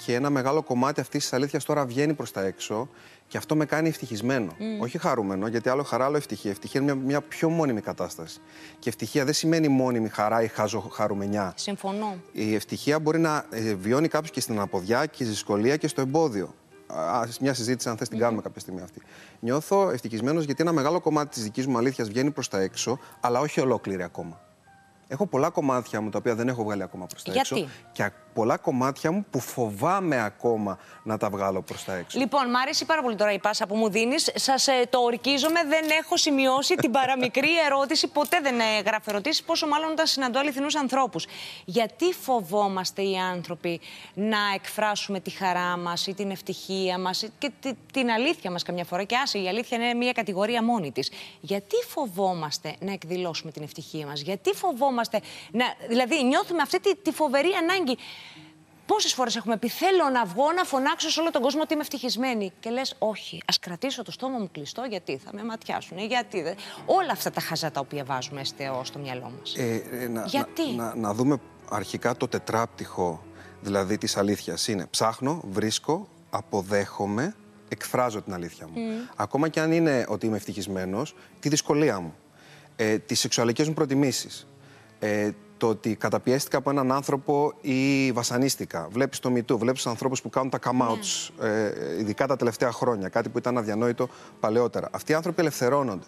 και 0.06 0.14
ένα 0.14 0.30
μεγάλο 0.30 0.64
κομμάτι 0.64 1.02
αυτής 1.02 1.22
της 1.22 1.34
αλήθειας 1.34 1.64
τώρα 1.64 1.86
βγαίνει 1.86 2.14
προς 2.14 2.32
τα 2.32 2.42
έξω 2.42 2.90
και 3.28 3.38
αυτό 3.38 3.56
με 3.56 3.66
κάνει 3.66 3.88
ευτυχισμένο. 3.88 4.56
Όχι 4.80 4.98
χαρούμενο, 4.98 5.48
γιατί 5.48 5.70
άλλο 5.70 5.84
χαρά, 5.84 6.06
άλλο 6.06 6.18
ευτυχία. 6.18 6.52
Ευτυχία 6.52 6.82
είναι 6.82 6.94
μια, 6.94 7.04
μια 7.06 7.22
πιο 7.22 7.50
μόνιμη 7.50 7.82
κατάσταση. 7.82 8.40
Και 8.80 8.90
ευτυχία 8.90 9.26
δεν 9.26 9.34
σημαίνει 9.34 9.68
μόνιμη 9.68 10.10
χαρά 10.10 10.42
ή 10.42 10.48
χάζο 10.48 10.80
χαρουμενιά. 10.80 11.54
Συμφωνώ. 11.56 12.16
Η 12.32 12.56
ευτυχία 12.56 13.00
μπορεί 13.00 13.20
να 13.20 13.46
ε, 13.50 13.74
βιώνει 13.74 14.08
κάποιος 14.08 14.32
και 14.32 14.40
στην 14.40 14.56
αναποδιά 14.56 15.06
και 15.06 15.16
στη 15.16 15.24
δυσκολία 15.24 15.78
και 15.78 15.88
στο 15.88 16.02
εμπόδιο 16.02 16.54
μια 17.40 17.54
συζήτηση, 17.54 17.90
αν 17.90 17.98
θες 17.98 18.10
την 18.10 18.20
κάνουμε 18.20 18.42
κάποια 18.42 18.62
στιγμή 18.62 18.82
αυτή. 18.82 19.02
Νιώθω 19.40 19.90
ευτυχισμένος 19.90 20.44
γιατί 20.44 20.62
ένα 20.62 20.72
μεγάλο 20.72 21.00
κομμάτι 21.00 21.30
της 21.30 21.44
δικής 21.44 21.68
μου 21.68 21.78
αλήθειας 21.78 22.08
βγαίνει 22.08 22.32
προς 22.32 22.48
τα 22.48 22.60
έξω, 22.60 23.00
αλλά 23.20 23.40
όχι 23.40 23.60
ολόκληρη 23.60 24.04
ακόμα. 24.04 24.42
Έχω 25.08 25.26
πολλά 25.28 25.50
κομμάτια 25.50 26.02
μου 26.02 26.10
τα 26.10 26.18
οποία 26.18 26.36
δεν 26.36 26.48
έχω 26.48 26.64
βγάλει 26.64 26.84
ακόμα 26.84 27.06
προς 27.06 27.24
τα 27.24 27.34
έξω. 27.36 27.68
Και 27.92 28.04
πολλά 28.36 28.58
κομμάτια 28.58 29.12
μου 29.12 29.26
που 29.30 29.40
φοβάμαι 29.40 30.24
ακόμα 30.24 30.78
να 31.04 31.18
τα 31.18 31.30
βγάλω 31.30 31.62
προς 31.62 31.84
τα 31.84 31.94
έξω. 31.94 32.20
Λοιπόν, 32.20 32.50
μ' 32.50 32.56
αρέσει 32.56 32.86
πάρα 32.86 33.02
πολύ 33.02 33.16
τώρα 33.16 33.32
η 33.32 33.40
πάσα 33.40 33.68
που 33.68 33.76
μου 33.76 33.90
δίνεις. 33.90 34.32
Σας 34.36 34.68
ε, 34.68 34.88
το 34.90 35.00
ορκίζομαι, 35.00 35.64
δεν 35.64 35.84
έχω 36.02 36.18
σημειώσει 36.18 36.76
την 36.76 36.92
παραμικρή 36.92 37.50
ερώτηση. 37.68 38.08
Ποτέ 38.08 38.40
δεν 38.42 38.60
έγραφε 38.78 39.10
ερωτήσεις, 39.10 39.44
πόσο 39.44 39.68
μάλλον 39.68 39.92
όταν 39.92 40.06
συναντώ 40.06 40.40
αληθινούς 40.40 40.76
ανθρώπους. 40.76 41.26
Γιατί 41.66 42.14
φοβόμαστε 42.14 43.02
οι 43.02 43.18
άνθρωποι 43.18 43.80
να 44.14 44.38
εκφράσουμε 44.56 45.20
τη 45.20 45.30
χαρά 45.30 45.78
μας 45.78 46.08
ή 46.08 46.14
την 46.14 46.32
ευτυχία 46.32 47.00
μας 47.00 47.26
και 47.38 47.52
την 47.94 48.10
αλήθεια 48.10 48.52
μας 48.52 48.64
καμιά 48.64 48.86
φορά; 48.86 49.04
Και 49.04 49.16
άσε, 49.16 49.38
η 49.38 49.48
αλήθεια 49.48 49.78
είναι 49.78 49.94
μια 49.94 50.12
κατηγορία 50.12 50.64
μόνη 50.64 50.92
της. 50.92 51.12
Γιατί 51.42 51.76
φοβόμαστε 51.88 52.76
να 52.80 52.92
εκδηλώσουμε 52.92 53.52
την 53.52 53.64
ευτυχία 53.64 54.06
μας, 54.06 54.22
Γιατί 54.22 54.52
φοβόμαστε 54.54 55.22
να. 55.52 55.66
Δηλαδή, 55.88 56.24
νιώθουμε 56.24 56.62
αυτή 56.62 56.80
τη, 56.80 56.96
τη 56.96 57.12
φοβερή 57.12 57.50
ανάγκη 57.62 57.98
Πόσες 58.86 59.14
φορές 59.14 59.36
έχουμε 59.36 59.58
πει: 59.58 59.68
Θέλω 59.70 60.10
να 60.14 60.26
βγω 60.26 60.52
να 60.52 60.64
φωνάξω 60.64 61.10
σε 61.10 61.20
όλο 61.20 61.32
τον 61.32 61.42
κόσμο 61.42 61.62
ότι 61.62 61.74
είμαι 61.74 61.82
ευτυχισμένη. 61.82 62.52
Και 62.60 62.70
λες: 62.70 62.96
Όχι, 63.00 63.42
ας 63.46 63.60
κρατήσω 63.60 64.04
το 64.04 64.12
στόμα 64.12 64.38
μου 64.38 64.50
κλειστό 64.52 64.84
γιατί 64.90 65.18
θα 65.18 65.30
με 65.34 65.44
ματιάσουν. 65.44 65.98
Γιατί. 65.98 66.42
Δε... 66.42 66.54
Όλα 66.86 67.12
αυτά 67.12 67.32
τα 67.32 67.42
χαζά 67.42 67.72
τα 67.72 67.80
οποία 67.80 68.04
βάζουμε 68.04 68.44
στο 68.84 69.00
μυαλό 69.00 69.32
μας. 69.40 69.56
Ε, 69.56 69.84
ε, 69.92 70.08
να, 70.08 70.26
γιατί; 70.26 70.72
Να, 70.76 70.96
να, 70.96 71.14
δούμε 71.14 71.38
αρχικά 71.70 72.18
το 72.18 72.28
τετράπτυχο 72.28 73.24
δηλαδή 73.62 73.98
της 73.98 74.18
αλήθειας. 74.18 74.68
Είναι 74.68 74.86
ψάχνω, 74.86 75.42
βρίσκω, 75.50 76.08
αποδέχομαι, 76.30 77.36
εκφράζω 77.68 78.22
την 78.22 78.34
αλήθεια 78.34 78.68
μου. 78.68 78.82
Ακόμα 79.16 79.50
και 79.50 79.60
αν 79.60 79.72
είναι 79.72 80.06
ότι 80.08 80.26
είμαι 80.26 80.36
ευτυχισμένος, 80.36 81.16
τη 81.40 81.50
δυσκολία 81.50 82.00
μου, 82.00 82.16
ε, 82.76 82.98
τις 82.98 83.20
σεξουαλικές 83.20 83.68
μου 83.68 83.74
προτιμήσεις, 83.74 84.48
ε, 85.00 85.32
το 85.58 85.68
ότι 85.68 85.96
καταπιέστηκα 85.96 86.58
από 86.58 86.70
έναν 86.70 86.92
άνθρωπο 86.92 87.54
ή 87.62 88.12
βασανίστηκα. 88.12 88.88
Βλέπεις 88.92 89.20
το 89.20 89.30
μητού, 89.30 89.58
βλέπεις 89.58 89.82
τους 89.82 89.92
ανθρώπους 89.92 90.22
που 90.22 90.30
κάνουν 90.30 90.50
τα 90.50 90.60
come 90.64 90.90
outs, 90.90 91.30
ναι. 91.40 91.50
ε, 91.50 92.00
ειδικά 92.00 92.28
τα 92.28 92.36
τελευταία 92.36 92.72
χρόνια. 92.72 93.10
Κάτι 93.10 93.30
που 93.30 93.38
ήταν 93.38 93.58
αδιανόητο 93.58 94.10
παλαιότερα. 94.40 94.90
Αυτοί 94.92 95.12
οι 95.12 95.16
άνθρωποι 95.16 95.42
ελευθερώνονται. 95.42 96.06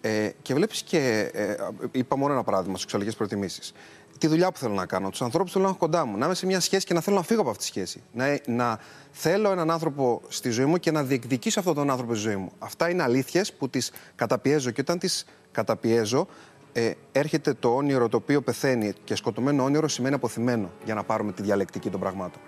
Ε, 0.00 0.30
και 0.42 0.54
βλέπεις 0.54 0.82
και. 0.82 1.30
Ε, 1.32 1.56
είπα 1.92 2.16
μόνο 2.16 2.32
ένα 2.32 2.42
παράδειγμα, 2.42 2.78
σεξουαλικές 2.78 3.16
προτιμήσεις. 3.16 3.72
Τη 4.18 4.26
δουλειά 4.26 4.52
που 4.52 4.58
θέλω 4.58 4.74
να 4.74 4.86
κάνω, 4.86 5.10
τους 5.10 5.22
ανθρώπους 5.22 5.52
που 5.52 5.56
θέλω 5.56 5.64
να 5.64 5.70
έχω 5.70 5.80
κοντά 5.80 6.04
μου, 6.04 6.16
να 6.16 6.24
είμαι 6.24 6.34
σε 6.34 6.46
μια 6.46 6.60
σχέση 6.60 6.86
και 6.86 6.94
να 6.94 7.00
θέλω 7.00 7.16
να 7.16 7.22
φύγω 7.22 7.40
από 7.40 7.50
αυτή 7.50 7.62
τη 7.62 7.68
σχέση. 7.68 8.02
Να, 8.12 8.38
να 8.46 8.78
θέλω 9.10 9.50
έναν 9.50 9.70
άνθρωπο 9.70 10.20
στη 10.28 10.50
ζωή 10.50 10.64
μου 10.64 10.76
και 10.76 10.90
να 10.90 11.02
διεκδικήσω 11.02 11.58
αυτόν 11.58 11.74
τον 11.74 11.90
άνθρωπο 11.90 12.14
στη 12.14 12.22
ζωή 12.22 12.36
μου. 12.36 12.52
Αυτά 12.58 12.90
είναι 12.90 13.02
αλήθειες 13.02 13.52
που 13.52 13.68
τις 13.68 13.92
καταπιέζω 14.14 14.70
και 14.70 14.80
όταν 14.80 14.98
τις 14.98 15.24
καταπιέζω, 15.52 16.26
ε, 16.72 16.92
έρχεται 17.12 17.54
το 17.54 17.74
όνειρο 17.74 18.08
το 18.08 18.16
οποίο 18.16 18.42
πεθαίνει 18.42 18.92
και 19.04 19.14
σκοτωμένο 19.14 19.64
όνειρο 19.64 19.88
σημαίνει 19.88 20.14
αποθυμένο 20.14 20.70
για 20.84 20.94
να 20.94 21.04
πάρουμε 21.04 21.32
τη 21.32 21.42
διαλεκτική 21.42 21.90
των 21.90 22.00
πραγμάτων. 22.00 22.40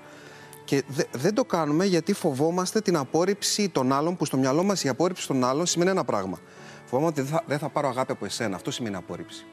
Και 0.65 0.85
δεν 1.13 1.35
το 1.35 1.45
κάνουμε 1.45 1.85
γιατί 1.85 2.13
φοβόμαστε 2.13 2.81
την 2.81 2.97
απόρριψη 2.97 3.69
των 3.69 3.93
άλλων, 3.93 4.17
που 4.17 4.25
στο 4.25 4.37
μυαλό 4.37 4.63
μας 4.63 4.85
η 4.85 4.89
απόρριψη 4.89 5.27
των 5.27 5.45
άλλων 5.45 5.67
σημαίνει 5.67 5.91
ένα 5.91 6.05
πράγμα. 6.05 6.39
Φοβόμαστε 6.85 7.21
ότι 7.21 7.31
δεν 7.31 7.39
θα, 7.39 7.45
δεν 7.47 7.59
θα 7.59 7.69
πάρω 7.69 7.89
αγάπη 7.89 8.13
από 8.13 8.25
εσένα. 8.25 8.57
Αυτό 8.57 8.71
σημαίνει 8.71 8.97
απόρριψη. 8.97 9.47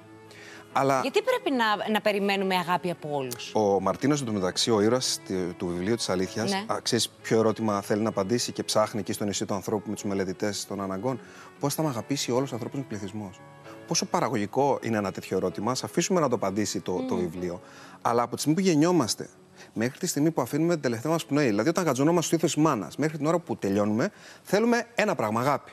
Αλλά... 0.71 0.99
Γιατί 1.01 1.21
πρέπει 1.21 1.51
να, 1.51 1.91
να 1.91 2.01
περιμένουμε 2.01 2.55
αγάπη 2.55 2.89
από 2.89 3.09
όλους; 3.11 3.51
Ο 3.53 3.79
Μαρτίνος, 3.79 4.21
εντωμεταξύ, 4.21 4.71
ο 4.71 4.81
ήρωας 4.81 5.19
του 5.57 5.67
βιβλίου 5.67 5.95
της 5.95 6.09
Αλήθειας, 6.09 6.51
ναι. 6.51 6.65
ξέρεις 6.81 7.09
ποιο 7.21 7.39
ερώτημα 7.39 7.81
θέλει 7.81 8.01
να 8.01 8.09
απαντήσει 8.09 8.51
και 8.51 8.63
ψάχνει 8.63 8.99
εκεί 8.99 9.13
στο 9.13 9.25
νησί 9.25 9.45
του 9.45 9.53
ανθρώπου 9.53 9.89
με 9.89 9.93
τους 9.93 10.03
μελετητές 10.03 10.65
των 10.65 10.81
αναγκών. 10.81 11.19
Πώς 11.59 11.73
θα 11.73 11.81
με 11.81 11.89
αγαπήσει 11.89 12.31
όλος 12.31 12.51
ο 12.51 12.53
ανθρώπινο 12.53 12.85
πληθυσμός; 12.87 13.41
Πόσο 13.89 14.05
παραγωγικό 14.05 14.79
είναι 14.81 14.97
ένα 14.97 15.11
τέτοιο 15.11 15.37
ερώτημα. 15.37 15.71
Α 15.71 15.75
αφήσουμε 15.83 16.19
να 16.19 16.29
το 16.29 16.35
απαντήσει 16.35 16.79
το, 16.79 17.03
το 17.07 17.15
βιβλίο. 17.15 17.61
Αλλά 18.01 18.21
από 18.23 18.35
τη 18.35 18.41
στιγμή 18.41 18.61
που 18.61 18.67
γεννιόμαστε 18.67 19.29
μέχρι 19.73 19.99
τη 19.99 20.07
στιγμή 20.07 20.31
που 20.31 20.41
αφήνουμε 20.41 20.73
την 20.73 20.81
τελευταία 20.81 21.11
μας 21.11 21.25
πνοή, 21.25 21.45
δηλαδή 21.45 21.69
όταν 21.69 21.83
γατζωνόμαστε 21.83 22.25
στο 22.25 22.35
ύφος 22.35 22.53
της 22.53 22.63
μάνας, 22.63 22.95
μέχρι 22.97 23.17
την 23.17 23.25
ώρα 23.25 23.39
που 23.39 23.57
τελειώνουμε, 23.57 24.11
θέλουμε 24.43 24.87
ένα 24.95 25.15
πράγμα, 25.15 25.39
αγάπη. 25.39 25.71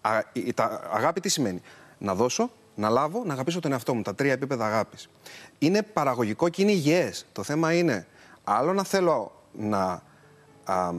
Α, 0.00 0.10
η, 0.32 0.52
τα, 0.52 0.90
αγάπη 0.92 1.20
τι 1.20 1.28
σημαίνει, 1.28 1.60
Να 1.98 2.14
δώσω, 2.14 2.50
να 2.74 2.88
λάβω, 2.88 3.22
να 3.24 3.32
αγαπήσω 3.32 3.60
τον 3.60 3.72
εαυτό 3.72 3.94
μου. 3.94 4.02
Τα 4.02 4.14
τρία 4.14 4.32
επίπεδα 4.32 4.66
αγάπης. 4.66 5.08
Είναι 5.58 5.82
παραγωγικό 5.82 6.48
και 6.48 6.62
είναι 6.62 6.72
υγιές. 6.72 7.26
Το 7.32 7.42
θέμα 7.42 7.72
είναι 7.72 8.06
άλλο 8.44 8.72
να 8.72 8.84
θέλω 8.84 9.32
να 9.52 10.02
α, 10.64 10.92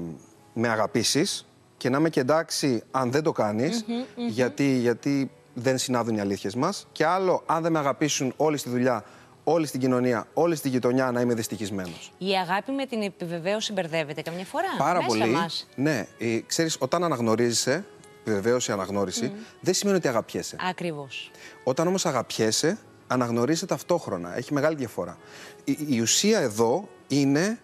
με 0.53 0.67
αγαπήσεις 0.67 1.47
και 1.77 1.89
να 1.89 1.97
είμαι 1.97 2.09
και 2.09 2.19
εντάξει 2.19 2.83
αν 2.91 3.11
δεν 3.11 3.23
το 3.23 3.31
κάνεις, 3.31 3.85
γιατί, 4.27 4.77
γιατί 4.77 5.31
δεν 5.59 5.77
συνάδουν 5.77 6.15
οι 6.15 6.19
αλήθειες 6.19 6.55
μας. 6.55 6.87
Και 6.91 7.05
άλλο, 7.05 7.43
αν 7.45 7.61
δεν 7.61 7.71
με 7.71 7.79
αγαπήσουν 7.79 8.33
όλοι 8.37 8.57
στη 8.57 8.69
δουλειά, 8.69 9.03
όλη 9.43 9.65
στην 9.67 9.79
κοινωνία, 9.79 10.27
όλη 10.33 10.55
στη 10.55 10.69
γειτονιά 10.69 11.11
να 11.11 11.21
είμαι 11.21 11.33
δυστυχισμένος. 11.33 12.11
Η 12.17 12.31
αγάπη 12.31 12.71
με 12.71 12.85
την 12.85 13.01
επιβεβαίωση 13.01 13.73
μπερδεύεται 13.73 14.21
καμιά 14.21 14.45
φορά; 14.45 14.67
Πάρα 14.77 15.01
μέσα 15.01 15.07
πολύ. 15.07 15.29
Μας. 15.29 15.67
Ναι, 15.75 16.07
ε, 16.17 16.39
ξέρεις, 16.45 16.77
όταν 16.79 17.03
αναγνωρίζεσαι, 17.03 17.85
επιβεβαίωση, 18.19 18.71
αναγνώριση, 18.71 19.31
δεν 19.59 19.73
σημαίνει 19.73 19.97
ότι 19.97 20.07
αγαπιέσαι. 20.07 20.55
Ακριβώς. 20.69 21.31
Όταν 21.63 21.87
όμως 21.87 22.05
αγαπιέσαι, 22.05 22.77
αναγνωρίζεσαι 23.07 23.65
ταυτόχρονα. 23.65 24.37
Έχει 24.37 24.53
μεγάλη 24.53 24.75
διαφορά. 24.75 25.17
Η, 25.63 25.77
η 25.87 25.99
ουσία 25.99 26.39
εδώ 26.39 26.89
είναι 27.07 27.59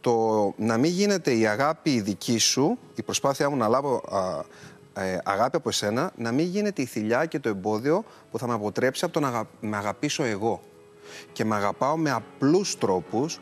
το 0.00 0.54
να 0.56 0.76
μην 0.76 0.90
γίνεται 0.90 1.34
η 1.34 1.46
αγάπη 1.46 1.90
η 1.90 2.00
δική 2.00 2.38
σου, 2.38 2.78
η 2.94 3.02
προσπάθειά 3.02 3.50
μου 3.50 3.56
να 3.56 3.68
λάβω 3.68 4.02
ε, 5.00 5.18
αγάπη 5.24 5.56
από 5.56 5.68
εσένα 5.68 6.12
να 6.16 6.32
μην 6.32 6.46
γίνεται 6.46 6.82
η 6.82 6.84
θηλιά 6.84 7.26
και 7.26 7.38
το 7.38 7.48
εμπόδιο 7.48 8.04
που 8.30 8.38
θα 8.38 8.46
με 8.46 8.54
αποτρέψει 8.54 9.04
από 9.04 9.12
το 9.12 9.20
να 9.20 9.44
με 9.60 9.76
αγαπήσω 9.76 10.22
εγώ. 10.22 10.60
Και 11.32 11.44
με 11.44 11.54
αγαπάω 11.54 11.96
με 11.96 12.10
απλούς 12.10 12.78
τρόπους, 12.78 13.40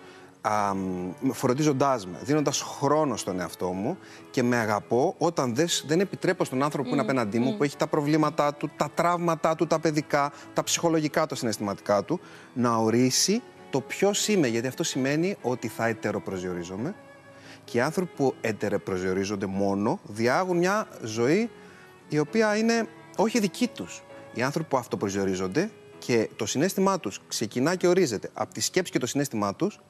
φροντίζοντάς 1.33 2.07
με, 2.07 2.19
δίνοντας 2.23 2.61
χρόνο 2.61 3.17
στον 3.17 3.41
εαυτό 3.41 3.69
μου 3.69 3.99
και 4.31 4.43
με 4.43 4.57
αγαπώ 4.57 5.15
όταν 5.19 5.55
δες, 5.55 5.85
δεν 5.87 6.01
επιτρέπω 6.01 6.45
στον 6.45 6.63
άνθρωπο 6.63 6.89
που 6.89 6.95
είναι 6.95 7.03
απέναντί 7.03 7.39
μου, 7.39 7.57
που 7.57 7.65
έχει 7.65 7.77
τα 7.77 7.87
προβλήματά 7.87 8.55
του, 8.55 8.71
τα 8.77 8.91
τραύματά 8.95 9.55
του, 9.55 9.67
τα 9.67 9.79
παιδικά, 9.79 10.33
τα 10.55 10.63
ψυχολογικά, 10.63 11.27
τα 11.27 11.35
συναισθηματικά 11.35 12.03
του, 12.03 12.21
να 12.55 12.77
ορίσει 12.77 13.43
το 13.71 13.81
ποιος 13.81 14.29
είμαι. 14.29 14.47
Γιατί 14.47 14.67
αυτό 14.67 14.83
σημαίνει 14.83 15.37
ότι 15.43 15.69
θα 15.69 15.87
ετεροπροσδιορίζομαι 15.87 16.95
και 17.71 17.79
οι 17.79 17.81
άνθρωποι 17.81 18.13
που 18.17 18.35
ετεροπροσδιορίζονται 18.41 19.47
μόνο 19.47 20.01
διάγουν 20.07 20.57
μια 20.57 20.89
ζωή 21.03 21.51
η 22.09 22.19
οποία 22.19 22.57
είναι 22.57 22.89
όχι 23.17 23.39
δική 23.39 23.69
τους. 23.69 24.03
Οι 24.35 24.43
άνθρωποι 24.43 24.69
που 24.69 24.77
αυτοπροσδιορίζονται 24.77 25.71
και 25.99 26.29
το 26.37 26.47
συνέστημά 26.47 27.01
τους 27.01 27.21
ξεκινά 27.29 27.75
και 27.75 27.87
ορίζεται 27.87 28.31
από 28.33 28.55
τη 28.55 28.61
σκέψη 28.61 28.93
και 28.93 28.99
το 28.99 29.07
συνέστημά 29.07 29.55
τους, 29.55 29.81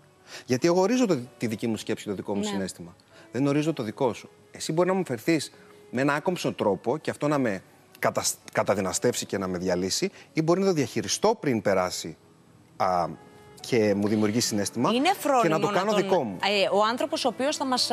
γιατί 0.46 0.66
εγώ 0.66 0.80
ορίζω 0.80 1.06
το, 1.06 1.18
τη 1.38 1.46
δική 1.46 1.66
μου 1.66 1.76
σκέψη 1.76 2.04
και 2.04 2.10
το 2.10 2.16
δικό 2.16 2.34
μου 2.34 2.40
ναι. 2.40 2.46
συνέστημα. 2.46 2.96
Δεν 3.32 3.46
ορίζω 3.46 3.72
το 3.72 3.82
δικό 3.82 4.12
σου. 4.12 4.30
Εσύ 4.50 4.72
μπορεί 4.72 4.88
να 4.88 4.94
μου 4.94 5.04
φερθείς 5.06 5.52
με 5.90 6.00
ένα 6.00 6.14
άκομψο 6.14 6.52
τρόπο 6.52 6.98
και 6.98 7.10
αυτό 7.10 7.28
να 7.28 7.38
με 7.38 7.62
κατα, 7.98 8.24
καταδυναστεύσει 8.52 9.26
και 9.26 9.38
να 9.38 9.46
με 9.48 9.58
διαλύσει, 9.58 10.10
ή 10.32 10.42
μπορεί 10.42 10.60
να 10.60 10.66
το 10.66 10.72
διαχειριστώ 10.72 11.34
πριν 11.40 11.62
περάσει 11.62 12.16
α, 12.76 13.08
και 13.60 13.94
μου 13.94 14.08
δημιουργεί 14.08 14.40
συνέστημα 14.40 14.90
είναι 14.94 15.10
και 15.42 15.48
να 15.48 15.58
το 15.58 15.66
κάνω 15.66 15.92
τον, 15.92 15.96
δικό 15.96 16.24
μου. 16.24 16.36
Ε, 16.42 16.76
ο 16.76 16.84
άνθρωπος 16.90 17.24
ο 17.24 17.28
οποίος 17.28 17.56
θα 17.56 17.64
μας, 17.64 17.90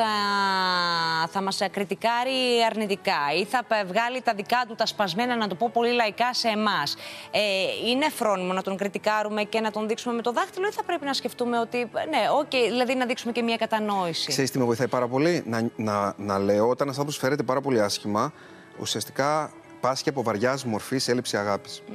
θα 1.30 1.42
μας 1.42 1.58
κριτικάρει 1.70 2.64
αρνητικά 2.70 3.18
ή 3.40 3.44
θα 3.44 3.64
βγάλει 3.86 4.22
τα 4.22 4.34
δικά 4.34 4.64
του 4.68 4.74
τα 4.74 4.86
σπασμένα, 4.86 5.36
να 5.36 5.48
το 5.48 5.54
πω 5.54 5.70
πολύ 5.72 5.92
λαϊκά, 5.92 6.34
σε 6.34 6.48
εμάς. 6.48 6.96
Ε, 7.30 7.40
είναι 7.88 8.10
φρόνιμο 8.10 8.52
να 8.52 8.62
τον 8.62 8.76
κριτικάρουμε 8.76 9.42
και 9.42 9.60
να 9.60 9.70
τον 9.70 9.88
δείξουμε 9.88 10.14
με 10.14 10.22
το 10.22 10.32
δάχτυλο 10.32 10.66
ή 10.66 10.72
θα 10.72 10.84
πρέπει 10.84 11.04
να 11.04 11.12
σκεφτούμε 11.12 11.58
ότι, 11.58 11.78
ναι, 11.78 12.18
okay, 12.42 12.68
δηλαδή 12.68 12.94
να 12.94 13.06
δείξουμε 13.06 13.32
και 13.32 13.42
μια 13.42 13.56
κατανόηση. 13.56 14.28
Ξέρεις 14.28 14.50
τι 14.50 14.58
με 14.58 14.64
βοηθάει 14.64 14.88
πάρα 14.88 15.08
πολύ, 15.08 15.42
να, 15.46 15.70
να, 15.76 16.14
να 16.16 16.38
λέω 16.38 16.68
όταν 16.68 16.86
ένας 16.86 16.98
άνθρωπος 16.98 17.16
φέρεται 17.16 17.42
πάρα 17.42 17.60
πολύ 17.60 17.80
άσχημα, 17.80 18.32
ουσιαστικά 18.80 19.52
πάσχει 19.80 20.08
από 20.08 20.22
βαριά 20.22 20.58
μορφής 20.64 21.08
έλλειψη 21.08 21.36
αγάπης. 21.36 21.82
Mm. 21.88 21.92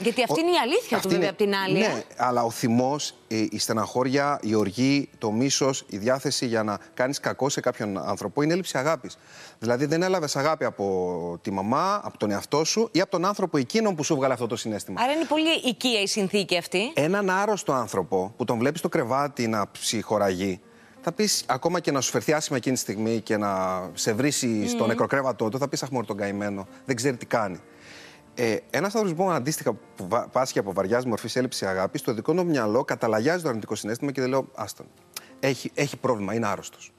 Γιατί 0.00 0.22
αυτή 0.22 0.40
είναι 0.40 0.50
η 0.50 0.58
αλήθεια 0.62 1.00
του, 1.00 1.08
βέβαια, 1.08 1.28
από 1.28 1.38
την 1.38 1.54
άλλη. 1.54 1.78
Ναι, 1.78 1.84
ε; 1.84 2.04
αλλά 2.16 2.44
ο 2.44 2.50
θυμός, 2.50 3.14
η 3.28 3.58
στεναχώρια, 3.58 4.38
η 4.42 4.54
οργή, 4.54 5.08
το 5.18 5.30
μίσος, 5.30 5.84
η 5.88 5.96
διάθεση 5.96 6.46
για 6.46 6.62
να 6.62 6.78
κάνεις 6.94 7.20
κακό 7.20 7.48
σε 7.48 7.60
κάποιον 7.60 7.98
άνθρωπο 7.98 8.42
είναι 8.42 8.52
έλλειψη 8.52 8.78
αγάπης. 8.78 9.18
Δηλαδή 9.58 9.84
δεν 9.84 10.02
έλαβες 10.02 10.36
αγάπη 10.36 10.64
από 10.64 11.38
τη 11.42 11.50
μαμά, 11.50 12.00
από 12.04 12.18
τον 12.18 12.30
εαυτό 12.30 12.64
σου 12.64 12.88
ή 12.92 13.00
από 13.00 13.10
τον 13.10 13.24
άνθρωπο 13.24 13.58
εκείνον 13.58 13.94
που 13.94 14.04
σου 14.04 14.14
βγάλε 14.14 14.32
αυτό 14.32 14.46
το 14.46 14.56
συνέστημα. 14.56 15.00
Άρα 15.02 15.12
είναι 15.12 15.24
πολύ 15.24 15.50
οικία 15.64 16.00
η 16.00 16.06
συνθήκη 16.06 16.56
αυτή. 16.56 16.92
Έναν 16.94 17.30
άρρωστο 17.30 17.72
άνθρωπο 17.72 18.34
που 18.36 18.44
τον 18.44 18.58
βλέπεις 18.58 18.78
στο 18.78 18.88
κρεβάτι 18.88 19.46
να 19.46 19.70
ψυχοραγεί, 19.70 20.60
θα 21.00 21.12
πεις 21.12 21.44
ακόμα 21.46 21.80
και 21.80 21.92
να 21.92 22.00
σου 22.00 22.10
φερθεί 22.10 22.32
άσχημα 22.32 22.56
εκείνη 22.56 22.74
τη 22.74 22.80
στιγμή 22.80 23.20
και 23.20 23.36
να 23.36 23.82
σε 23.94 24.12
βρει 24.12 24.32
mm. 24.42 24.64
στο 24.66 24.86
νεκροκρέβατό 24.86 25.48
του, 25.48 25.58
θα 25.58 25.68
πεις 25.68 25.82
Αχ, 25.82 25.88
τον 26.06 26.16
καημένο, 26.16 26.66
δεν 26.84 26.96
ξέρει 26.96 27.16
τι 27.16 27.26
κάνει. 27.26 27.60
Ε, 28.40 28.56
Ένας 28.70 28.94
άνθρωπος 28.94 29.08
λοιπόν 29.08 29.34
αντίστοιχα 29.34 29.72
που 29.72 30.08
πάσχει 30.32 30.58
από 30.58 30.72
βαριάς 30.72 31.04
μορφής 31.04 31.36
έλλειψης 31.36 31.62
αγάπης, 31.62 32.00
στο 32.00 32.12
δικό 32.12 32.32
μου 32.32 32.44
μυαλό 32.44 32.84
καταλαγιάζει 32.84 33.42
το 33.42 33.48
αρνητικό 33.48 33.74
συνέστημα 33.74 34.12
και 34.12 34.20
δεν 34.20 34.30
λέω 34.30 34.48
Άστον. 34.54 34.86
Έχει, 35.40 35.70
έχει 35.74 35.96
πρόβλημα, 35.96 36.34
είναι 36.34 36.46
άρρωστος. 36.46 36.92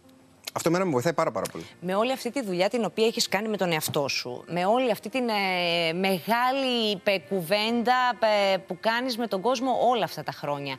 Αυτό 0.53 0.69
εμένα 0.69 0.85
με 0.85 0.91
βοηθάει 0.91 1.13
πάρα, 1.13 1.31
πάρα 1.31 1.45
πολύ. 1.51 1.65
Με 1.81 1.95
όλη 1.95 2.11
αυτή 2.11 2.31
τη 2.31 2.41
δουλειά 2.41 2.69
την 2.69 2.85
οποία 2.85 3.05
έχεις 3.05 3.29
κάνει 3.29 3.47
με 3.47 3.57
τον 3.57 3.71
εαυτό 3.71 4.07
σου, 4.07 4.43
με 4.47 4.65
όλη 4.65 4.91
αυτή 4.91 5.09
τη 5.09 5.17
ε, 5.17 5.93
μεγάλη 5.93 7.01
κουβέντα 7.29 7.95
που 8.67 8.77
κάνεις 8.79 9.17
με 9.17 9.27
τον 9.27 9.41
κόσμο 9.41 9.77
όλα 9.89 10.03
αυτά 10.03 10.23
τα 10.23 10.31
χρόνια, 10.31 10.75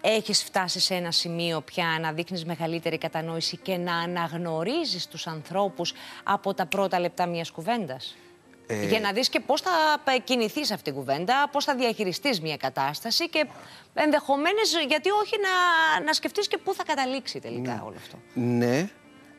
έχεις 0.00 0.42
φτάσει 0.42 0.80
σε 0.80 0.94
ένα 0.94 1.10
σημείο 1.10 1.60
πια 1.60 1.98
να 2.00 2.12
δείχνεις 2.12 2.44
μεγαλύτερη 2.44 2.98
κατανόηση 2.98 3.56
και 3.56 3.76
να 3.76 3.96
αναγνωρίζεις 3.96 5.06
τους 5.08 5.26
ανθρώπους 5.26 5.92
από 6.24 6.54
τα 6.54 6.66
πρώτα 6.66 7.00
λεπτά 7.00 7.26
μιας 7.26 7.50
κουβέντας; 7.50 8.16
Ε... 8.66 8.86
Για 8.86 9.00
να 9.00 9.12
δεις 9.12 9.28
και 9.28 9.40
πώς 9.40 9.60
θα 9.60 9.70
κινηθείς 10.24 10.70
αυτή 10.70 10.84
την 10.84 10.94
κουβέντα, 10.94 11.48
πώς 11.52 11.64
θα 11.64 11.74
διαχειριστείς 11.74 12.40
μια 12.40 12.56
κατάσταση 12.56 13.28
και 13.28 13.46
ενδεχομένως 13.94 14.84
γιατί 14.88 15.10
όχι 15.10 15.34
να, 15.42 16.04
να 16.04 16.12
σκεφτείς 16.12 16.48
και 16.48 16.58
πού 16.58 16.74
θα 16.74 16.84
καταλήξει 16.84 17.40
τελικά 17.40 17.74
ναι. 17.74 17.82
όλο 17.84 17.94
αυτό. 17.96 18.18
Ναι. 18.34 18.90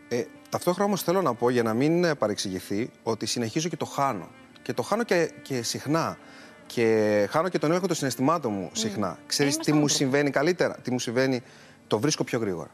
Ε, 0.09 0.23
ταυτόχρονα 0.49 0.85
όμως 0.85 1.03
θέλω 1.03 1.21
να 1.21 1.33
πω 1.33 1.49
για 1.49 1.63
να 1.63 1.73
μην 1.73 2.17
παρεξηγηθεί 2.17 2.91
ότι 3.03 3.25
συνεχίζω 3.25 3.69
και 3.69 3.77
το 3.77 3.85
χάνω. 3.85 4.27
Και 4.61 4.73
το 4.73 4.81
χάνω 4.81 5.03
και, 5.03 5.31
και 5.41 5.61
συχνά. 5.61 6.17
Και 6.65 7.27
χάνω 7.29 7.49
και 7.49 7.59
τον 7.59 7.69
έλεγχο 7.69 7.87
των 7.87 7.95
συναισθημάτων 7.95 8.53
μου 8.53 8.69
συχνά. 8.73 9.15
Mm. 9.15 9.19
Ξέρεις 9.27 9.57
τι 9.57 9.73
μου 9.73 9.87
συμβαίνει 9.87 10.29
καλύτερα, 10.29 10.75
τι 10.75 10.91
μου 10.91 10.99
συμβαίνει, 10.99 11.41
το 11.87 11.99
βρίσκω 11.99 12.23
πιο 12.23 12.39
γρήγορα. 12.39 12.69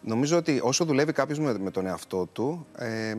Νομίζω 0.00 0.36
ότι 0.36 0.60
όσο 0.62 0.84
δουλεύει 0.84 1.12
κάποιος 1.12 1.38
με, 1.38 1.58
με 1.58 1.70
τον 1.70 1.86
εαυτό 1.86 2.26
του, 2.26 2.66
ε, 2.78 3.14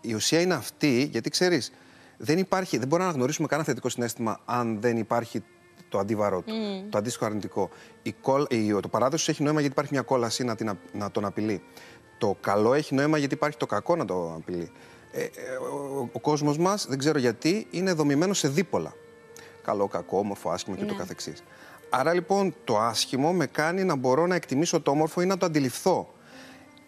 η 0.00 0.14
ουσία 0.14 0.40
είναι 0.40 0.54
αυτή, 0.54 1.08
γιατί 1.10 1.30
ξέρεις, 1.30 1.72
δεν, 2.16 2.38
υπάρχει, 2.38 2.78
δεν 2.78 2.88
μπορούμε 2.88 3.04
να 3.04 3.08
αναγνωρίσουμε 3.08 3.48
κανένα 3.48 3.68
θετικό 3.68 3.88
συνέστημα 3.88 4.40
αν 4.44 4.80
δεν 4.80 4.96
υπάρχει 4.96 5.42
το 5.88 5.98
αντίβαρο 5.98 6.42
του, 6.42 6.52
mm. 6.52 6.86
το 6.90 6.98
αντίστοιχο 6.98 7.24
αρνητικό. 7.24 7.70
Η 8.02 8.12
κόλ, 8.12 8.44
η, 8.48 8.80
το 8.80 8.88
παράδοσης 8.88 9.28
έχει 9.28 9.42
νόημα 9.42 9.60
γιατί 9.60 9.72
υπάρχει 9.74 9.92
μια 9.92 10.02
κόλαση 10.02 10.44
να, 10.44 10.54
την, 10.54 10.78
να 10.92 11.10
τον 11.10 11.24
απειλεί. 11.24 11.62
Το 12.18 12.36
καλό 12.40 12.74
έχει 12.74 12.94
νόημα 12.94 13.18
γιατί 13.18 13.34
υπάρχει 13.34 13.56
το 13.56 13.66
κακό 13.66 13.96
να 13.96 14.04
το 14.04 14.34
απειλεί. 14.36 14.70
Ε, 15.12 15.22
ε, 15.22 15.28
ο, 15.72 16.08
ο 16.12 16.20
κόσμος 16.20 16.58
μας, 16.58 16.86
δεν 16.88 16.98
ξέρω 16.98 17.18
γιατί, 17.18 17.66
είναι 17.70 17.92
δομημένο 17.92 18.32
σε 18.32 18.48
δίπολα. 18.48 18.94
Καλό, 19.62 19.86
κακό, 19.86 20.18
όμορφο, 20.18 20.50
άσχημο 20.50 20.76
και 20.76 20.84
το 20.84 20.92
ναι. 20.92 20.98
καθεξής. 20.98 21.42
Άρα 21.90 22.12
λοιπόν 22.12 22.54
το 22.64 22.78
άσχημο 22.78 23.32
με 23.32 23.46
κάνει 23.46 23.84
να 23.84 23.94
μπορώ 23.94 24.26
να 24.26 24.34
εκτιμήσω 24.34 24.80
το 24.80 24.90
όμορφο 24.90 25.22
ή 25.22 25.26
να 25.26 25.36
το 25.36 25.46
αντιληφθώ. 25.46 26.12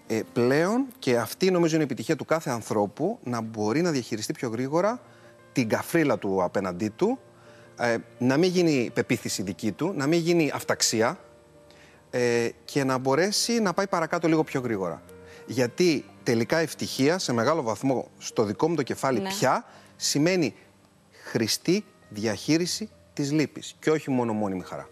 Ε, 0.06 0.20
πλέον 0.32 0.86
και 0.98 1.16
αυτή 1.16 1.50
νομίζω 1.50 1.74
είναι 1.74 1.82
η 1.82 1.86
επιτυχία 1.86 2.16
του 2.16 2.24
κάθε 2.24 2.50
ανθρώπου 2.50 3.18
να 3.22 3.40
μπορεί 3.40 3.82
να 3.82 3.90
διαχειριστεί 3.90 4.32
πιο 4.32 4.48
γρήγορα 4.48 5.00
την 5.56 5.68
καφρίλα 5.68 6.18
του 6.18 6.42
απέναντί 6.42 6.88
του, 6.88 7.18
ε, 7.78 7.96
να 8.18 8.36
μην 8.36 8.50
γίνει 8.50 8.90
πεποίθηση 8.94 9.42
δική 9.42 9.72
του, 9.72 9.92
να 9.96 10.06
μην 10.06 10.20
γίνει 10.20 10.50
αυταξία 10.54 11.18
ε, 12.10 12.48
και 12.64 12.84
να 12.84 12.98
μπορέσει 12.98 13.60
να 13.60 13.72
πάει 13.72 13.86
παρακάτω 13.86 14.28
λίγο 14.28 14.44
πιο 14.44 14.60
γρήγορα. 14.60 15.02
Γιατί 15.46 16.04
τελικά 16.22 16.58
ευτυχία 16.58 17.18
σε 17.18 17.32
μεγάλο 17.32 17.62
βαθμό 17.62 18.08
στο 18.18 18.44
δικό 18.44 18.68
μου 18.68 18.74
το 18.74 18.82
κεφάλι 18.82 19.20
ναι. 19.20 19.28
πια 19.28 19.64
σημαίνει 19.96 20.54
χρηστή 21.10 21.84
διαχείριση 22.08 22.90
της 23.12 23.32
λύπης 23.32 23.76
και 23.78 23.90
όχι 23.90 24.10
μόνο 24.10 24.32
μόνιμη 24.32 24.62
χαρά. 24.62 24.88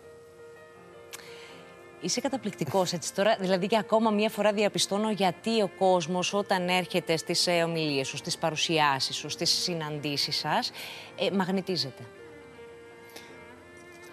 Είσαι 2.04 2.20
καταπληκτικός 2.20 2.92
έτσι 2.92 3.14
τώρα. 3.14 3.36
Δηλαδή, 3.40 3.66
και 3.66 3.76
ακόμα 3.76 4.10
μία 4.10 4.30
φορά 4.30 4.52
διαπιστώνω 4.52 5.10
γιατί 5.10 5.62
ο 5.62 5.70
κόσμος 5.78 6.32
όταν 6.32 6.68
έρχεται 6.68 7.16
στις 7.16 7.46
ε, 7.46 7.62
ομιλίες 7.62 8.08
σου, 8.08 8.16
στις 8.16 8.38
παρουσιάσεις 8.38 9.16
σου, 9.16 9.28
στις 9.28 9.50
συναντήσεις 9.50 10.36
σας, 10.36 10.70
ε, 11.18 11.30
μαγνητίζεται. 11.30 12.02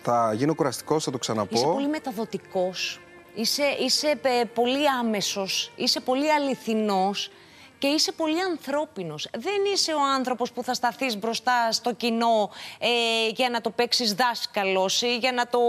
Θα 0.01 0.33
γίνω 0.33 0.55
κουραστικός, 0.55 1.03
θα 1.03 1.11
το 1.11 1.17
ξαναπώ. 1.17 1.55
Είσαι 1.55 1.65
πολύ 1.65 1.87
μεταδοτικός. 1.87 2.99
Είσαι, 3.35 3.63
είσαι 3.79 4.19
ε, 4.21 4.43
πολύ 4.53 4.89
άμεσος. 4.99 5.71
Είσαι 5.75 5.99
πολύ 5.99 6.31
αληθινός 6.31 7.31
και 7.81 7.87
είσαι 7.87 8.11
πολύ 8.11 8.41
ανθρώπινος. 8.41 9.29
Δεν 9.37 9.59
είσαι 9.73 9.93
ο 9.93 10.03
άνθρωπος 10.15 10.51
που 10.51 10.63
θα 10.63 10.73
σταθείς 10.73 11.17
μπροστά 11.17 11.71
στο 11.71 11.93
κοινό 11.93 12.49
ε, 12.79 12.87
για 13.35 13.49
να 13.49 13.61
το 13.61 13.69
παίξεις 13.69 14.13
δάσκαλος 14.13 15.01
ή 15.01 15.17
για 15.17 15.31
να 15.31 15.47
το 15.47 15.59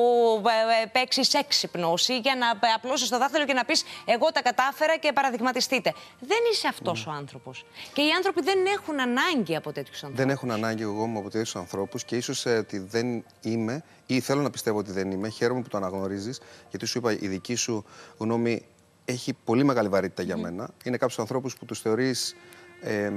ε, 0.70 0.82
ε 0.82 0.86
παίξεις 0.86 1.34
έξυπνος 1.34 2.08
ή 2.08 2.18
για 2.18 2.36
να 2.36 2.46
ε, 2.68 2.72
απλώσεις 2.74 3.08
το 3.08 3.18
δάχτυλο 3.18 3.44
και 3.44 3.52
να 3.52 3.64
πεις 3.64 3.84
Εγώ 4.04 4.32
τα 4.32 4.42
κατάφερα 4.42 4.96
και 4.96 5.12
παραδειγματιστείτε. 5.12 5.94
Δεν 6.20 6.38
είσαι 6.52 6.68
αυτός 6.68 7.04
mm. 7.04 7.08
ο 7.08 7.10
άνθρωπος. 7.10 7.64
Και 7.92 8.02
οι 8.02 8.10
άνθρωποι 8.10 8.42
δεν 8.42 8.58
έχουν 8.66 9.00
ανάγκη 9.00 9.56
από 9.56 9.72
τέτοιους 9.72 10.02
ανθρώπους. 10.02 10.18
Δεν 10.18 10.30
έχουν 10.30 10.50
ανάγκη 10.50 10.82
εγώ 10.82 11.06
μου 11.06 11.18
από 11.18 11.30
τέτοιους 11.30 11.56
ανθρώπους 11.56 12.04
και 12.04 12.16
ίσως 12.16 12.46
ε, 12.46 12.56
ότι 12.56 12.78
δεν 12.78 13.24
είμαι 13.40 13.84
ή 14.06 14.20
θέλω 14.20 14.42
να 14.42 14.50
πιστεύω 14.50 14.78
ότι 14.78 14.92
δεν 14.92 15.10
είμαι. 15.10 15.28
Χαίρομαι 15.28 15.62
που 15.62 15.68
το 15.68 15.76
αναγνωρίζεις, 15.76 16.40
γιατί 16.70 16.86
σου 16.86 16.98
είπα 16.98 17.12
η 17.12 17.28
δική 17.28 17.54
σου 17.54 17.84
γνώμη 18.18 18.66
έχει 19.04 19.34
πολύ 19.44 19.64
μεγάλη 19.64 19.88
βαρύτητα 19.88 20.22
για 20.22 20.36
μένα. 20.36 20.70
Είναι 20.84 20.96
κάποιους 20.96 21.18
ανθρώπους 21.18 21.56
που 21.56 21.64
τους 21.64 21.80
θεωρείς 21.80 22.36
ε, 22.80 23.12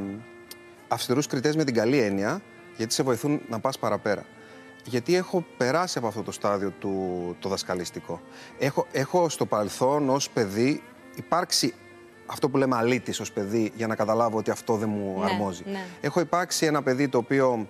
αυστηρούς 0.87 1.27
κριτές 1.27 1.55
με 1.55 1.63
την 1.63 1.73
καλή 1.73 1.99
έννοια, 1.99 2.41
γιατί 2.77 2.93
σε 2.93 3.03
βοηθούν 3.03 3.41
να 3.49 3.59
πας 3.59 3.79
παραπέρα. 3.79 4.25
Γιατί 4.85 5.15
έχω 5.15 5.45
περάσει 5.57 5.97
από 5.97 6.07
αυτό 6.07 6.23
το 6.23 6.31
στάδιο 6.31 6.69
του 6.79 7.35
το 7.39 7.49
δασκαλιστικό. 7.49 8.21
Έχω, 8.59 8.87
έχω 8.91 9.29
στο 9.29 9.45
παρελθόν 9.45 10.09
ως 10.09 10.29
παιδί 10.29 10.83
υπάρξει 11.15 11.73
αυτό 12.25 12.49
που 12.49 12.57
λέμε 12.57 12.75
αλήτης 12.75 13.19
ως 13.19 13.31
παιδί 13.31 13.71
για 13.75 13.87
να 13.87 13.95
καταλάβω 13.95 14.37
ότι 14.37 14.51
αυτό 14.51 14.75
δεν 14.75 14.89
μου 14.89 15.19
ναι, 15.19 15.25
αρμόζει. 15.25 15.63
Ναι. 15.65 15.85
Έχω 16.01 16.19
υπάρξει 16.19 16.65
ένα 16.65 16.83
παιδί 16.83 17.07
το 17.07 17.17
οποίο 17.17 17.67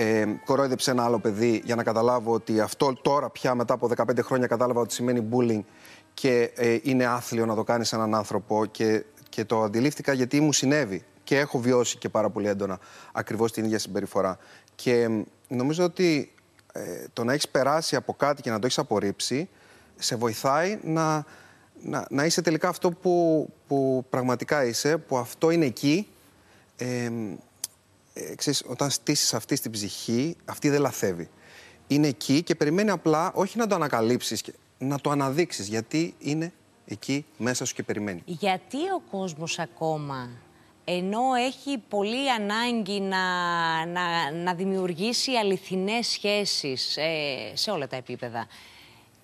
ε, 0.00 0.26
κορόιδεψε 0.44 0.90
ένα 0.90 1.04
άλλο 1.04 1.18
παιδί 1.18 1.62
για 1.64 1.74
να 1.74 1.82
καταλάβω 1.82 2.32
ότι 2.32 2.60
αυτό 2.60 2.92
τώρα 3.02 3.30
πια 3.30 3.54
μετά 3.54 3.74
από 3.74 3.90
15 3.96 4.18
χρόνια 4.22 4.46
κατάλαβα 4.46 4.80
ότι 4.80 4.94
σημαίνει 4.94 5.28
bullying 5.32 5.62
και 6.14 6.50
ε, 6.54 6.78
είναι 6.82 7.04
άθλιο 7.06 7.46
να 7.46 7.54
το 7.54 7.64
κάνεις 7.64 7.88
σε 7.88 7.96
έναν 7.96 8.14
άνθρωπο 8.14 8.64
και, 8.64 9.04
και 9.28 9.44
το 9.44 9.62
αντιλήφθηκα 9.62 10.12
γιατί 10.12 10.40
μου 10.40 10.52
συνέβη 10.52 11.04
και 11.24 11.38
έχω 11.38 11.58
βιώσει 11.58 11.98
και 11.98 12.08
πάρα 12.08 12.30
πολύ 12.30 12.48
έντονα 12.48 12.78
ακριβώς 13.12 13.52
την 13.52 13.64
ίδια 13.64 13.78
συμπεριφορά. 13.78 14.38
Και 14.74 15.08
νομίζω 15.48 15.84
ότι 15.84 16.32
ε, 16.72 16.80
το 17.12 17.24
να 17.24 17.32
έχεις 17.32 17.48
περάσει 17.48 17.96
από 17.96 18.14
κάτι 18.14 18.42
και 18.42 18.50
να 18.50 18.58
το 18.58 18.66
έχεις 18.66 18.78
απορρίψει, 18.78 19.48
σε 19.96 20.16
βοηθάει 20.16 20.78
να, 20.82 21.24
να, 21.82 22.06
να 22.10 22.24
είσαι 22.24 22.42
τελικά 22.42 22.68
αυτό 22.68 22.90
που, 22.90 23.48
που 23.66 24.04
πραγματικά 24.10 24.64
είσαι, 24.64 24.96
που 24.96 25.16
αυτό 25.16 25.50
είναι 25.50 25.66
εκεί. 25.66 26.08
Ε, 26.76 27.10
ε, 28.30 28.34
ξέρεις, 28.34 28.62
όταν 28.66 28.90
στήσεις 28.90 29.34
αυτή 29.34 29.56
στην 29.56 29.70
ψυχή, 29.70 30.36
αυτή 30.44 30.68
δεν 30.68 30.80
λαθεύει. 30.80 31.28
Είναι 31.86 32.06
εκεί 32.06 32.42
και 32.42 32.54
περιμένει 32.54 32.90
απλά 32.90 33.32
όχι 33.34 33.58
να 33.58 33.66
το 33.66 33.74
ανακαλύψεις, 33.74 34.44
να 34.78 35.00
το 35.00 35.10
αναδείξεις, 35.10 35.68
γιατί 35.68 36.14
είναι 36.18 36.52
εκεί 36.84 37.24
μέσα 37.36 37.64
σου 37.64 37.74
και 37.74 37.82
περιμένει. 37.82 38.22
Γιατί 38.24 38.76
ο 38.76 39.02
κόσμος 39.10 39.58
ακόμα 39.58 40.30
ενώ 40.90 41.20
έχει 41.46 41.78
πολύ 41.88 42.32
ανάγκη 42.32 43.00
να, 43.00 43.18
να, 43.86 44.30
να 44.32 44.54
δημιουργήσει 44.54 45.32
αληθινές 45.32 46.06
σχέσεις 46.06 46.96
ε, 46.96 47.52
σε 47.54 47.70
όλα 47.70 47.86
τα 47.86 47.96
επίπεδα. 47.96 48.46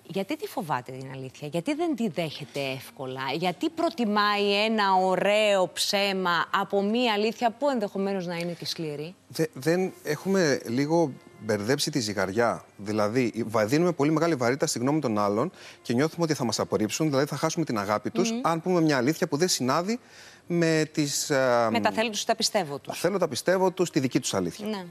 Γιατί 0.07 0.37
τη 0.37 0.47
φοβάται 0.47 0.91
την 0.91 1.11
αλήθεια, 1.13 1.47
γιατί 1.47 1.73
δεν 1.73 1.95
τη 1.95 2.09
δέχεται 2.09 2.59
εύκολα, 2.75 3.21
γιατί 3.37 3.69
προτιμάει 3.69 4.63
ένα 4.63 4.93
ωραίο 4.93 5.69
ψέμα 5.73 6.45
από 6.53 6.81
μία 6.81 7.13
αλήθεια 7.13 7.51
που 7.51 7.69
ενδεχομένως 7.69 8.25
να 8.25 8.35
είναι 8.35 8.51
και 8.51 8.65
σκληρή; 8.65 9.15
δεν 9.53 9.93
έχουμε 10.03 10.59
λίγο 10.65 11.11
μπερδέψει 11.39 11.91
τη 11.91 11.99
ζυγαριά. 11.99 12.65
Δηλαδή, 12.77 13.45
δίνουμε 13.65 13.91
πολύ 13.91 14.11
μεγάλη 14.11 14.35
βαρύτητα 14.35 14.67
στη 14.67 14.79
γνώμη 14.79 14.99
των 14.99 15.17
άλλων 15.17 15.51
και 15.81 15.93
νιώθουμε 15.93 16.23
ότι 16.23 16.33
θα 16.33 16.43
μας 16.45 16.59
απορρίψουν, 16.59 17.09
δηλαδή 17.09 17.25
θα 17.25 17.35
χάσουμε 17.35 17.65
την 17.65 17.79
αγάπη 17.79 18.09
τους, 18.09 18.33
αν 18.41 18.61
πούμε 18.61 18.81
μια 18.81 18.97
αλήθεια 18.97 19.27
που 19.27 19.37
δεν 19.37 19.47
συνάδει 19.47 19.99
με 20.47 20.89
τις. 20.91 21.25
Με 21.71 21.79
τα 21.81 21.91
θέλω 21.91 22.09
τους, 22.09 22.25
τα 22.25 22.35
πιστεύω 22.35 22.77
τους. 22.77 22.93
Τα 22.93 22.99
θέλω, 22.99 23.17
τα 23.17 23.27
πιστεύω 23.27 23.71
τους, 23.71 23.89
τη 23.89 23.99
δική 23.99 24.19
τους 24.19 24.33
αλήθεια. 24.33 24.67
Ναι. 24.67 24.85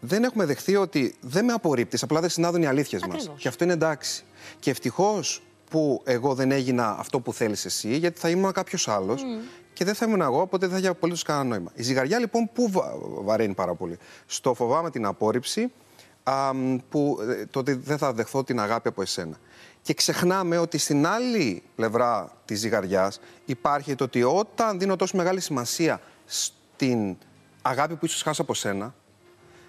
Δεν 0.00 0.24
έχουμε 0.24 0.44
δεχθεί 0.44 0.76
ότι 0.76 1.14
δεν 1.20 1.44
με 1.44 1.52
απορρίπτεις, 1.52 2.02
απλά 2.02 2.20
δεν 2.20 2.30
συνάδουν 2.30 2.62
οι 2.62 2.66
αλήθειες 2.66 3.06
μας. 3.06 3.30
Και 3.36 3.48
αυτό 3.48 3.64
είναι 3.64 3.72
εντάξει. 3.72 4.24
Και 4.58 4.70
ευτυχώς 4.70 5.42
που 5.70 6.02
εγώ 6.04 6.34
δεν 6.34 6.50
έγινα 6.50 6.96
αυτό 6.98 7.20
που 7.20 7.32
θέλεις 7.32 7.64
εσύ, 7.64 7.96
γιατί 7.96 8.20
θα 8.20 8.28
ήμουν 8.28 8.52
κάποιος 8.52 8.88
άλλος 8.88 9.24
και 9.72 9.84
δεν 9.84 9.94
θα 9.94 10.06
ήμουν 10.06 10.20
εγώ, 10.20 10.40
οπότε 10.40 10.66
δεν 10.66 10.74
θα 10.74 10.80
είχε 10.80 10.88
απολύτως 10.88 11.22
κανένα 11.22 11.44
νόημα. 11.44 11.70
Η 11.74 11.82
ζυγαριά 11.82 12.18
λοιπόν 12.18 12.50
πού 12.52 12.70
βαραίνει 13.24 13.54
πάρα 13.54 13.74
πολύ. 13.74 13.98
Στο 14.26 14.54
φοβάμαι 14.54 14.90
την 14.90 15.06
απόρριψη, 15.06 15.72
α, 16.22 16.50
που, 16.88 17.18
ε, 17.28 17.46
το 17.46 17.58
ότι 17.58 17.72
δεν 17.72 17.98
θα 17.98 18.12
δεχθώ 18.12 18.44
την 18.44 18.60
αγάπη 18.60 18.88
από 18.88 19.02
εσένα. 19.02 19.36
Και 19.82 19.94
ξεχνάμε 19.94 20.58
ότι 20.58 20.78
στην 20.78 21.06
άλλη 21.06 21.62
πλευρά 21.74 22.32
της 22.44 22.58
ζυγαριάς 22.58 23.20
υπάρχει 23.44 23.94
το 23.94 24.04
ότι 24.04 24.22
όταν 24.22 24.78
δίνω 24.78 24.96
τόσο 24.96 25.16
μεγάλη 25.16 25.40
σημασία 25.40 26.00
στην 26.24 27.16
αγάπη 27.62 27.96
που 27.96 28.04
ίσως 28.04 28.22
χάσω 28.22 28.42
από 28.42 28.54
σένα, 28.54 28.94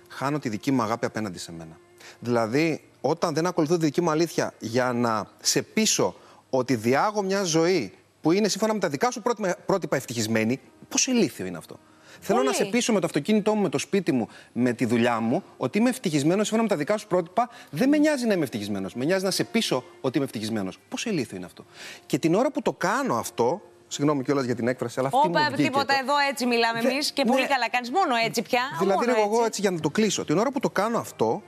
χάνω 0.07 0.39
τη 0.39 0.49
δική 0.49 0.71
μου 0.71 0.81
αγάπη 0.81 1.05
απέναντι 1.05 1.39
σε 1.39 1.51
μένα. 1.51 1.79
Δηλαδή, 2.19 2.83
όταν 3.01 3.33
δεν 3.33 3.45
ακολουθώ 3.45 3.77
τη 3.77 3.85
δική 3.85 4.01
μου 4.01 4.09
αλήθεια 4.09 4.53
για 4.59 4.93
να 4.93 5.27
σε 5.41 5.61
πείσω 5.61 6.15
ότι 6.49 6.75
διάγω 6.75 7.21
μια 7.21 7.43
ζωή 7.43 7.93
που 8.21 8.31
είναι 8.31 8.47
σύμφωνα 8.47 8.73
με 8.73 8.79
τα 8.79 8.89
δικά 8.89 9.11
σου 9.11 9.21
πρότυπα 9.65 9.95
ευτυχισμένη, 9.95 10.59
πόσο 10.89 11.11
ηλίθιο 11.11 11.45
είναι 11.45 11.57
αυτό. 11.57 11.79
Θέλω 12.19 12.43
να 12.43 12.53
σε 12.53 12.65
πείσω 12.65 12.93
με 12.93 12.99
το 12.99 13.05
αυτοκίνητό 13.05 13.55
μου, 13.55 13.61
με 13.61 13.69
το 13.69 13.77
σπίτι 13.77 14.11
μου, 14.11 14.27
με 14.51 14.73
τη 14.73 14.85
δουλειά 14.85 15.19
μου, 15.19 15.43
ότι 15.57 15.77
είμαι 15.77 15.89
ευτυχισμένος 15.89 16.47
σύμφωνα 16.47 16.63
με 16.63 16.69
τα 16.69 16.75
δικά 16.75 16.97
σου 16.97 17.07
πρότυπα. 17.07 17.49
Δεν 17.69 17.89
με 17.89 17.97
νοιάζει 17.97 18.25
να 18.25 18.33
είμαι 18.33 18.43
ευτυχισμένος. 18.43 18.93
Με 18.95 19.05
νοιάζει 19.05 19.23
να 19.23 19.31
σε 19.31 19.43
πείσω 19.43 19.83
ότι 20.01 20.17
είμαι 20.17 20.25
ευτυχισμένος. 20.25 20.79
Πόσο 20.89 21.09
ηλίθιο 21.09 21.37
είναι 21.37 21.45
αυτό. 21.45 21.65
Και 22.05 22.17
την 22.17 22.35
ώρα 22.35 22.51
που 22.51 22.61
το 22.61 22.73
κάνω 22.73 23.15
αυτό, 23.15 23.61
Συγγνώμη 23.87 24.23
κιόλας 24.23 24.45
για 24.45 24.55
την 24.55 24.67
έκφραση, 24.67 24.99
αλλά 24.99 25.09
αυτή 25.13 25.27
Όπα, 25.27 25.51
τίποτα 25.55 25.93
εδώ 26.01 26.13
έτσι 26.29 26.45
μιλάμε 26.45 26.79
εμείς 26.79 27.11
και 27.11 27.25
πολύ 27.25 27.41
ναι. 27.41 27.47
καλά 27.47 27.69
κάνεις. 27.69 27.91
Μόνο 27.91 28.15
έτσι 28.25 28.41
πια. 28.41 28.61
Δηλαδή, 28.79 29.05
μόνο 29.05 29.19
εγώ 29.21 29.45
έτσι 29.45 29.61
για 29.61 29.71
να 29.71 29.79
το 29.79 29.89
κλείσω. 29.89 30.25
Την 30.25 30.37
ώρα 30.37 30.51
που 30.51 30.59
το 30.59 30.69
κάνω 30.69 30.97
αυτό, 30.97 31.41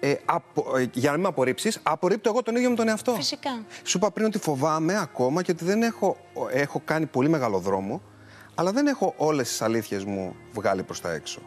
ε, 0.00 0.14
απο, 0.24 0.76
ε, 0.76 0.86
για 0.92 1.08
να 1.08 1.12
μην 1.12 1.22
με 1.22 1.28
απορρίψεις, 1.28 1.80
απορρίπτω 1.82 2.28
εγώ 2.28 2.42
τον 2.42 2.56
ίδιο 2.56 2.70
με 2.70 2.76
τον 2.76 2.88
εαυτό. 2.88 3.14
Φυσικά. 3.14 3.50
Σου 3.82 3.98
είπα 3.98 4.10
πριν 4.10 4.26
ότι 4.26 4.38
φοβάμαι 4.38 5.00
ακόμα 5.00 5.42
και 5.42 5.50
ότι 5.50 5.64
δεν 5.64 5.82
έχω, 5.82 6.16
έχω 6.50 6.82
κάνει 6.84 7.06
πολύ 7.06 7.28
μεγάλο 7.28 7.58
δρόμο, 7.58 8.02
αλλά 8.54 8.72
δεν 8.72 8.86
έχω 8.86 9.14
όλες 9.16 9.48
τις 9.48 9.62
αλήθειες 9.62 10.04
μου 10.04 10.36
βγάλει 10.52 10.82
προς 10.82 11.00
τα 11.00 11.12
έξω. 11.12 11.40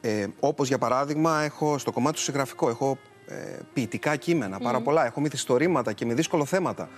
Ε, 0.00 0.26
Όπως 0.40 0.68
για 0.68 0.78
παράδειγμα, 0.78 1.42
έχω 1.42 1.78
στο 1.78 1.92
κομμάτι 1.92 2.16
του 2.16 2.22
συγγραφικό, 2.22 2.68
έχω 2.68 2.98
ε, 3.26 3.58
ποιητικά 3.72 4.16
κείμενα, 4.16 4.58
πάρα 4.58 4.80
πολλά. 4.80 5.06
Έχω 5.06 5.20
μυθιστορήματα 5.20 5.92
και 5.92 6.06
με 6.06 6.14
δύσκολο 6.14 6.44
θέματα 6.44 6.88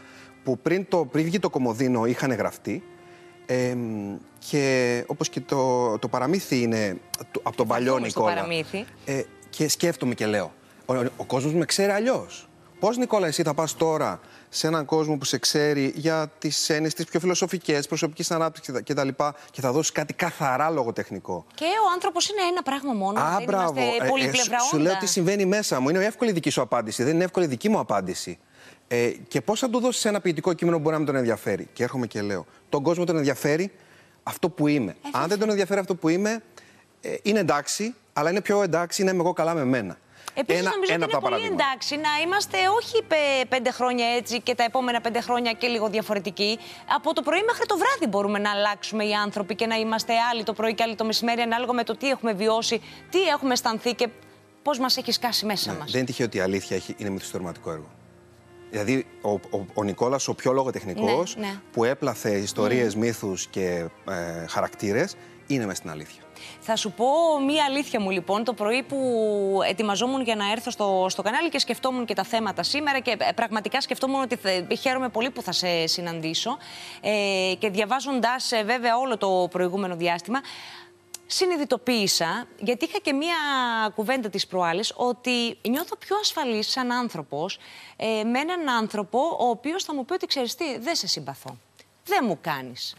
που 0.43 0.59
πριν, 0.59 0.87
το, 0.89 1.05
πριν 1.05 1.25
βγει 1.25 1.39
το 1.39 1.51
κομμωδίνο 1.51 2.07
είχαν 2.07 2.33
γραφτεί. 2.33 2.83
Ε, 3.47 3.77
και 4.49 5.05
όπως 5.07 5.29
και 5.29 5.41
το, 5.41 5.99
το 5.99 6.09
παραμύθι 6.09 6.63
είναι 6.63 6.97
από 7.43 7.57
τον 7.57 7.67
παλιό 7.67 7.99
Νικόλα. 7.99 8.47
Ε, 9.05 9.23
και 9.51 9.69
σκέφτομαι 9.69 10.15
και 10.15 10.27
λέω, 10.27 10.53
ο, 10.87 10.95
ο 11.17 11.25
κόσμος 11.25 11.55
με 11.55 11.65
ξέρει 11.65 11.91
αλλιώς. 11.91 12.49
Πώς 12.81 12.97
Νικόλα 12.97 13.27
εσύ 13.27 13.43
θα 13.43 13.55
πας 13.55 13.77
τώρα 13.77 14.21
σε 14.49 14.67
έναν 14.67 14.85
κόσμο 14.85 15.17
που 15.17 15.25
σε 15.25 15.39
ξέρει 15.39 15.93
για 15.97 16.33
τις 16.39 16.69
έννοιες 16.71 16.95
τις 16.95 17.05
πιο 17.05 17.21
φιλοσοφικές, 17.21 17.87
προσωπικής 17.87 18.31
ανάπτυξης 18.31 18.75
κτλ. 18.85 19.09
Και, 19.09 19.15
και 19.51 19.61
θα 19.61 19.73
δώσεις 19.73 19.93
κάτι 19.93 20.15
καθαρά 20.15 20.71
λογοτεχνικό; 20.71 21.47
Και 21.55 21.65
ο 21.65 21.93
άνθρωπος 21.95 22.29
είναι 22.29 22.41
ένα 22.51 22.63
πράγμα 22.63 22.93
μόνο. 22.93 23.21
Α, 23.21 23.35
δεν 23.37 23.45
μπράβο. 23.45 23.81
Είμαστε 23.81 24.21
ε, 24.25 24.29
ε, 24.29 24.59
σου 24.71 24.79
λέω 24.79 24.97
τι 24.97 25.07
συμβαίνει 25.07 25.45
μέσα 25.45 25.81
μου. 25.81 25.89
Είναι 25.89 26.05
εύκολη 26.05 26.33
δική 26.33 26.51
σου 26.51 26.61
απάντηση. 26.61 27.03
Δεν 27.03 27.15
είναι 27.15 27.25
εύκολη 27.25 27.47
δική 27.47 27.69
μου 27.69 27.79
απάντηση. 27.79 28.39
Ε, 28.93 29.13
και 29.29 29.41
πώς 29.41 29.61
θα 29.61 29.71
του 29.71 29.81
δώσεις 29.81 30.05
ένα 30.05 30.21
ποιητικό 30.21 30.53
κείμενο 30.53 30.77
που 30.77 30.83
μπορεί 30.83 30.93
να 30.93 30.99
μην 30.99 31.07
τον 31.07 31.17
ενδιαφέρει; 31.17 31.69
Και 31.73 31.83
έρχομαι 31.83 32.07
και 32.07 32.23
λέω: 32.23 32.47
Τον 32.69 32.83
κόσμο 32.83 33.05
τον 33.05 33.17
ενδιαφέρει 33.17 33.73
αυτό 34.23 34.49
που 34.49 34.67
είμαι. 34.67 34.97
Αν 35.13 35.29
δεν 35.29 35.39
τον 35.39 35.51
ενδιαφέρει 35.51 35.81
αυτό 35.81 35.95
που 35.95 36.09
είμαι, 36.09 36.43
ε, 37.01 37.15
είναι 37.23 37.39
εντάξει, 37.39 37.95
αλλά 38.13 38.31
είναι 38.31 38.41
πιο 38.41 38.63
εντάξει 38.63 39.03
να 39.05 39.11
είμαι 39.11 39.21
εγώ 39.21 39.33
καλά 39.33 39.55
με 39.55 39.65
μένα. 39.65 39.99
Επίσης, 40.35 40.63
νομίζω 40.63 40.93
ένα 40.93 41.05
ότι 41.05 41.15
είναι 41.15 41.31
πολύ 41.31 41.47
εντάξει 41.47 41.97
να 41.97 42.09
είμαστε 42.25 42.57
όχι 42.77 43.05
πέντε 43.49 43.71
χρόνια 43.71 44.07
έτσι 44.07 44.41
και 44.41 44.55
τα 44.55 44.65
επόμενα 44.65 45.01
πέντε 45.01 45.21
χρόνια 45.21 45.53
και 45.53 45.67
λίγο 45.67 45.89
διαφορετικοί. 45.89 46.59
Από 46.95 47.15
το 47.15 47.23
πρωί 47.23 47.43
μέχρι 47.47 47.67
το 47.67 47.77
βράδυ 47.77 48.07
μπορούμε 48.07 48.39
να 48.39 48.51
αλλάξουμε 48.51 49.05
οι 49.05 49.13
άνθρωποι 49.13 49.55
και 49.55 49.67
να 49.67 49.77
είμαστε 49.77 50.13
άλλοι 50.33 50.43
το 50.43 50.53
πρωί 50.53 50.75
και 50.75 50.83
άλλοι 50.83 50.95
το 50.95 51.05
μεσημέρι, 51.05 51.41
ανάλογα 51.41 51.73
με 51.73 51.85
το 51.85 51.97
τι 51.97 52.09
έχουμε 52.09 52.33
βιώσει, 52.33 52.81
τι 53.11 53.23
έχουμε 53.23 53.53
αισθανθεί 53.53 53.95
και 53.95 54.09
πώς 54.63 54.79
μας 54.79 54.97
έχει 54.97 55.13
σκάσει 55.13 55.47
μέσα 55.47 55.73
ναι, 55.73 55.79
μας. 55.79 55.91
Δεν 55.91 56.01
είναι 56.01 56.09
τυχαίο 56.09 56.27
ότι 56.27 56.37
η 56.37 56.41
αλήθεια 56.41 56.77
έχει, 56.77 56.95
είναι 56.99 57.11
μυθιστορηματικό 57.11 57.71
έργο. 57.71 57.89
Δηλαδή, 58.71 59.07
ο, 59.21 59.31
ο, 59.31 59.67
ο 59.75 59.83
Νικόλας, 59.83 60.29
ο 60.29 60.35
πιο 60.35 60.53
λογοτεχνικός, 60.53 61.37
ναι, 61.37 61.47
ναι. 61.47 61.61
που 61.73 61.85
έπλαθε 61.85 62.31
ιστορίες, 62.31 62.95
mm. 62.95 62.97
μύθους 62.97 63.47
και 63.47 63.87
ε, 64.09 64.47
χαρακτήρες, 64.47 65.17
είναι 65.47 65.65
μέσα 65.65 65.77
στην 65.77 65.91
αλήθεια. 65.91 66.23
Θα 66.61 66.77
σου 66.77 66.93
πω 66.93 67.07
μία 67.47 67.65
αλήθεια 67.65 68.01
μου 68.01 68.11
λοιπόν. 68.11 68.45
Το 68.45 68.53
πρωί 68.53 68.83
που 68.83 68.99
ετοιμαζόμουν 69.69 70.23
για 70.23 70.37
να 70.37 70.51
έρθω 70.51 70.71
στο, 70.71 71.07
στο 71.09 71.23
κανάλι 71.23 71.49
και 71.49 71.59
σκεφτόμουν 71.59 72.05
και 72.05 72.15
τα 72.15 72.25
θέματα 72.25 72.63
σήμερα 72.63 72.99
και 72.99 73.17
ε, 73.19 73.33
πραγματικά 73.33 73.81
σκεφτόμουν 73.81 74.21
ότι 74.21 74.37
θα, 74.37 74.51
χαίρομαι 74.81 75.09
πολύ 75.09 75.31
που 75.31 75.43
θα 75.43 75.53
σε 75.53 75.87
συναντήσω 75.87 76.57
ε, 77.01 77.55
και 77.59 77.71
διαβάζοντας 77.71 78.53
ε, 78.53 78.63
βέβαια 78.63 78.97
όλο 78.97 79.17
το 79.17 79.49
προηγούμενο 79.51 79.97
διάστημα 79.97 80.41
συνειδητοποίησα, 81.33 82.47
γιατί 82.59 82.85
είχα 82.85 82.99
και 82.99 83.13
μία 83.13 83.37
κουβέντα 83.95 84.29
της 84.29 84.47
προάλλης, 84.47 84.93
ότι 84.97 85.59
νιώθω 85.69 85.97
πιο 85.97 86.17
ασφαλής 86.17 86.71
σαν 86.71 86.93
άνθρωπος 86.93 87.59
ε, 87.97 88.25
με 88.25 88.39
έναν 88.39 88.69
άνθρωπο 88.69 89.37
ο 89.41 89.49
οποίος 89.49 89.85
θα 89.85 89.95
μου 89.95 90.05
πει 90.05 90.13
ότι 90.13 90.27
ξέρεις 90.27 90.55
τι, 90.55 90.79
δεν 90.79 90.95
σε 90.95 91.07
συμπαθώ, 91.07 91.57
δεν 92.05 92.25
μου 92.29 92.39
κάνεις. 92.41 92.95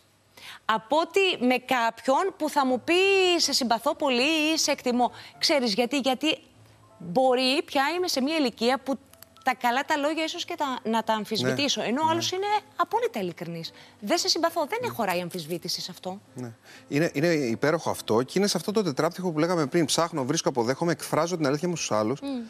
Από 0.65 0.97
ότι 0.97 1.45
με 1.45 1.57
κάποιον 1.57 2.33
που 2.37 2.49
θα 2.49 2.65
μου 2.65 2.81
πει 2.81 2.93
σε 3.37 3.53
συμπαθώ 3.53 3.95
πολύ 3.95 4.53
ή 4.53 4.57
σε 4.57 4.71
εκτιμώ. 4.71 5.11
Ξέρεις 5.37 5.73
γιατί, 5.73 5.97
γιατί 5.97 6.37
μπορεί 6.97 7.61
πια 7.65 7.83
είμαι 7.95 8.07
σε 8.07 8.21
μια 8.21 8.35
ηλικία 8.35 8.77
που 8.77 8.99
τα 9.43 9.55
καλά 9.55 9.85
τα 9.85 9.97
λόγια 9.97 10.23
ίσως 10.23 10.45
και 10.45 10.55
τα, 10.57 10.79
να 10.83 11.03
τα 11.03 11.13
αμφισβητήσω. 11.13 11.81
Ναι. 11.81 11.87
Ενώ 11.87 12.01
ο 12.05 12.09
άλλος 12.09 12.31
ναι. 12.31 12.37
είναι 12.37 12.47
απόλυτα 12.75 13.19
ειλικρινής. 13.19 13.71
Δεν 13.99 14.17
σε 14.17 14.27
συμπαθώ. 14.27 14.65
Δεν 14.65 14.79
ναι. 14.81 14.87
χωράει 14.87 15.21
αμφισβήτηση 15.21 15.81
σε 15.81 15.91
αυτό. 15.91 16.21
Ναι. 16.33 16.51
Είναι, 16.87 17.11
είναι 17.13 17.27
υπέροχο 17.27 17.89
αυτό 17.89 18.23
και 18.23 18.39
είναι 18.39 18.47
σε 18.47 18.57
αυτό 18.57 18.71
το 18.71 18.83
τετράπτυχο 18.83 19.31
που 19.31 19.39
λέγαμε 19.39 19.65
πριν. 19.65 19.85
Ψάχνω, 19.85 20.25
βρίσκω, 20.25 20.49
αποδέχομαι, 20.49 20.91
εκφράζω 20.91 21.37
την 21.37 21.47
αλήθεια 21.47 21.67
μου 21.67 21.75
στους 21.75 21.91
άλλους. 21.91 22.19
Mm. 22.21 22.49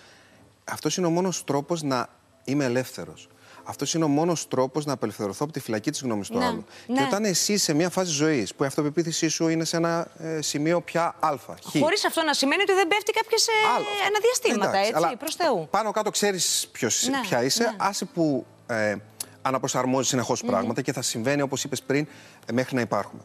Αυτός 0.63 0.97
είναι 0.97 1.07
ο 1.07 1.09
μόνος 1.09 1.43
τρόπος 1.43 1.81
να 1.81 2.07
είμαι 2.43 2.65
ελεύθερος. 2.65 3.29
Αυτός 3.71 3.93
είναι 3.93 4.03
ο 4.03 4.07
μόνος 4.07 4.47
τρόπος 4.47 4.85
να 4.85 4.93
απελευθερωθώ 4.93 5.43
από 5.43 5.53
τη 5.53 5.59
φυλακή 5.59 5.91
της 5.91 6.01
γνώμης 6.01 6.27
του 6.29 6.37
ναι, 6.37 6.45
άλλου. 6.45 6.65
Ναι. 6.87 6.97
Και 6.97 7.03
όταν 7.03 7.25
εσύ 7.25 7.57
σε 7.57 7.73
μια 7.73 7.89
φάση 7.89 8.11
ζωής 8.11 8.55
που 8.55 8.63
η 8.63 8.65
αυτοπεποίθησή 8.65 9.27
σου 9.27 9.47
είναι 9.47 9.63
σε 9.63 9.77
ένα 9.77 10.07
ε, 10.17 10.41
σημείο 10.41 10.81
πια 10.81 11.15
Α. 11.19 11.35
Χωρίς 11.79 12.05
αυτό 12.05 12.23
να 12.23 12.33
σημαίνει 12.33 12.61
ότι 12.61 12.73
δεν 12.73 12.87
πέφτει 12.87 13.11
κάποιε 13.11 13.37
ε, 13.47 14.07
αναδιαστήματα, 14.07 14.77
Εντάξει, 14.77 15.03
έτσι, 15.03 15.17
προς 15.17 15.35
Θεού. 15.35 15.67
Πάνω 15.69 15.91
κάτω 15.91 16.09
ξέρεις 16.09 16.69
ναι, 17.09 17.19
ποια 17.21 17.43
είσαι, 17.43 17.63
ναι. 17.63 17.75
άσε 17.77 18.05
που 18.05 18.45
ε, 18.67 18.95
αναπροσαρμόζεις 19.41 20.07
συνεχώς 20.07 20.43
πράγματα 20.43 20.81
και 20.81 20.93
θα 20.93 21.01
συμβαίνει 21.01 21.41
όπως 21.41 21.63
είπες 21.63 21.81
πριν 21.81 22.07
ε, 22.45 22.53
μέχρι 22.53 22.75
να 22.75 22.81
υπάρχουμε. 22.81 23.21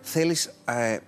Θέλεις 0.00 0.50
ε, 0.64 0.98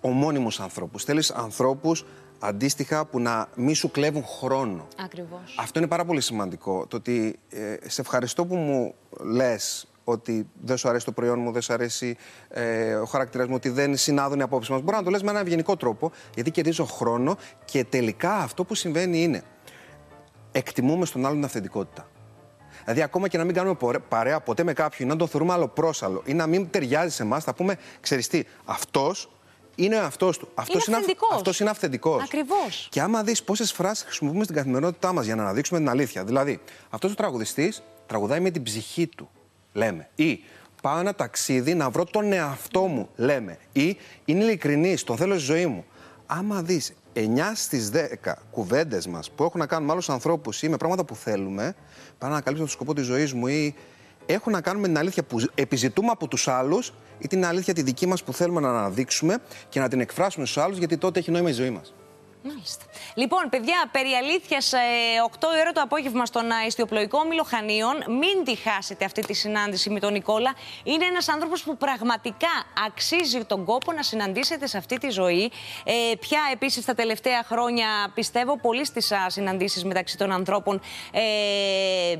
ομώνυμους 0.00 0.60
ανθρώπους. 0.60 1.04
Θέλεις 1.04 1.30
ανθρώπους 1.30 2.04
αντίστοιχα 2.44 3.04
που 3.04 3.20
να 3.20 3.48
μη 3.54 3.74
σου 3.74 3.90
κλέβουν 3.90 4.24
χρόνο. 4.24 4.88
Ακριβώς. 5.04 5.56
Αυτό 5.58 5.78
είναι 5.78 5.88
πάρα 5.88 6.04
πολύ 6.04 6.20
σημαντικό. 6.20 6.86
Το 6.86 6.96
ότι 6.96 7.38
ε, 7.50 7.76
σε 7.88 8.00
ευχαριστώ 8.00 8.46
που 8.46 8.56
μου 8.56 8.94
λες 9.20 9.86
ότι 10.04 10.48
δεν 10.62 10.76
σου 10.76 10.88
αρέσει 10.88 11.04
το 11.04 11.12
προϊόν 11.12 11.38
μου, 11.38 11.52
δεν 11.52 11.62
σου 11.62 11.72
αρέσει 11.72 12.16
ε, 12.48 12.94
ο 12.94 13.04
χαρακτήρας 13.04 13.46
μου, 13.46 13.54
ότι 13.54 13.68
δεν 13.68 13.96
συνάδουν 13.96 14.38
οι 14.38 14.42
απόψεις 14.42 14.70
μας. 14.70 14.80
Μπορεί 14.80 14.96
να 14.96 15.02
το 15.02 15.10
λες 15.10 15.22
με 15.22 15.30
έναν 15.30 15.42
ευγενικό 15.42 15.76
τρόπο, 15.76 16.12
γιατί 16.34 16.50
κερδίζω 16.50 16.84
χρόνο 16.84 17.36
και 17.64 17.84
τελικά 17.84 18.34
αυτό 18.34 18.64
που 18.64 18.74
συμβαίνει 18.74 19.22
είναι 19.22 19.42
εκτιμούμε 20.52 21.06
στον 21.06 21.24
άλλον 21.24 21.36
την 21.36 21.44
αυθεντικότητα. 21.44 22.06
Δηλαδή, 22.84 23.02
ακόμα 23.02 23.28
και 23.28 23.38
να 23.38 23.44
μην 23.44 23.54
κάνουμε 23.54 23.76
παρέα 24.08 24.40
ποτέ 24.40 24.62
με 24.62 24.72
κάποιον, 24.72 25.08
να 25.08 25.16
τον 25.16 25.28
θεωρούμε 25.28 25.52
άλλο 25.52 25.68
πρόσαλο 25.68 26.22
ή 26.24 26.34
να 26.34 26.46
μην 26.46 26.70
ταιριάζει 26.70 27.14
σε 27.14 27.22
εμάς, 27.22 27.44
θα 27.44 27.54
πούμε, 27.54 27.76
ξέρεις 28.00 28.28
τι, 28.28 28.42
αυτός 28.64 29.30
είναι 29.74 29.96
αυτός 29.96 30.38
του. 30.38 30.48
Αυτός 30.54 30.86
είναι, 30.86 30.96
είναι, 30.96 31.14
αυτός 31.32 31.60
είναι 31.60 31.70
αυθεντικός. 31.70 32.22
Ακριβώς. 32.22 32.88
Και 32.90 33.00
άμα 33.00 33.22
δεις 33.22 33.42
πόσες 33.42 33.72
φράσεις 33.72 34.04
χρησιμοποιούμε 34.04 34.44
στην 34.44 34.56
καθημερινότητά 34.56 35.12
μας 35.12 35.24
για 35.24 35.34
να 35.34 35.42
αναδείξουμε 35.42 35.78
την 35.78 35.88
αλήθεια. 35.88 36.24
Δηλαδή, 36.24 36.60
αυτός 36.90 37.12
ο 37.12 37.14
τραγουδιστής 37.14 37.82
τραγουδάει 38.06 38.40
με 38.40 38.50
την 38.50 38.62
ψυχή 38.62 39.06
του, 39.06 39.30
λέμε. 39.72 40.08
Ή 40.14 40.40
πάω 40.82 40.98
ένα 40.98 41.14
ταξίδι 41.14 41.74
να 41.74 41.90
βρω 41.90 42.04
τον 42.04 42.32
εαυτό 42.32 42.80
μου, 42.80 43.08
λέμε. 43.16 43.58
Ή 43.72 43.96
είναι 44.24 44.44
ειλικρινή, 44.44 44.98
τον 44.98 45.16
θέλω 45.16 45.34
στη 45.34 45.44
ζωή 45.44 45.66
μου. 45.66 45.84
Άμα 46.26 46.62
δεις 46.62 46.92
9 47.12 47.52
στις 47.54 47.90
10 47.90 48.34
κουβέντες 48.50 49.06
μας 49.06 49.30
που 49.30 49.44
έχουν 49.44 49.60
να 49.60 49.66
κάνουν 49.66 49.86
με 49.86 49.92
άλλους 49.92 50.10
ανθρώπους 50.10 50.62
ή 50.62 50.68
με 50.68 50.76
πράγματα 50.76 51.04
που 51.04 51.14
θέλουμε, 51.14 51.74
πάνε 52.18 52.34
να 52.34 52.40
καλύψουν 52.40 52.66
το 52.66 52.72
σκοπό 52.72 52.94
της 52.94 53.04
ζωής 53.04 53.32
μου 53.32 53.46
ή 53.46 53.74
έχουν 54.26 54.52
να 54.52 54.60
κάνουν 54.60 54.80
με 54.80 54.86
την 54.86 54.98
αλήθεια 54.98 55.22
που 55.22 55.44
επιζητούμε 55.54 56.08
από 56.10 56.28
τους 56.28 56.48
άλλους 56.48 56.92
ή 57.18 57.26
την 57.26 57.44
αλήθεια 57.44 57.74
τη 57.74 57.82
δική 57.82 58.06
μας 58.06 58.22
που 58.24 58.32
θέλουμε 58.32 58.60
να 58.60 58.68
αναδείξουμε 58.68 59.38
και 59.68 59.80
να 59.80 59.88
την 59.88 60.00
εκφράσουμε 60.00 60.46
στους 60.46 60.62
άλλους, 60.62 60.78
γιατί 60.78 60.96
τότε 60.96 61.18
έχει 61.18 61.30
νόημα 61.30 61.48
η 61.48 61.52
ζωή 61.52 61.70
μας. 61.70 61.94
Μάλιστα. 62.44 62.84
Λοιπόν, 63.14 63.48
παιδιά, 63.50 63.88
περί 63.92 64.12
αλήθειας, 64.12 64.72
8 65.26 65.56
η 65.56 65.60
ώρα 65.60 65.72
το 65.72 65.80
απόγευμα 65.80 66.26
στον 66.26 66.44
Ιστιοπλοϊκό 66.66 67.18
Όμιλο 67.18 67.42
Χανίων. 67.42 67.96
Μην 68.08 68.44
τη 68.44 68.54
χάσετε 68.54 69.04
αυτή 69.04 69.22
τη 69.22 69.34
συνάντηση 69.34 69.90
με 69.90 70.00
τον 70.00 70.12
Νικόλα. 70.12 70.54
Είναι 70.84 71.04
ένας 71.04 71.28
άνθρωπος 71.28 71.62
που 71.62 71.76
πραγματικά 71.76 72.48
αξίζει 72.86 73.44
τον 73.44 73.64
κόπο 73.64 73.92
να 73.92 74.02
συναντήσετε 74.02 74.66
σε 74.66 74.78
αυτή 74.78 74.98
τη 74.98 75.10
ζωή. 75.10 75.50
Ε, 75.84 75.92
πια 76.20 76.40
επίσης 76.52 76.84
τα 76.84 76.94
τελευταία 76.94 77.42
χρόνια 77.42 77.86
πιστεύω 78.14 78.58
πολύ 78.58 78.84
στι 78.84 79.02
συναντήσεις 79.26 79.84
μεταξύ 79.84 80.18
των 80.18 80.32
ανθρώπων. 80.32 80.80
Ε, 81.12 81.22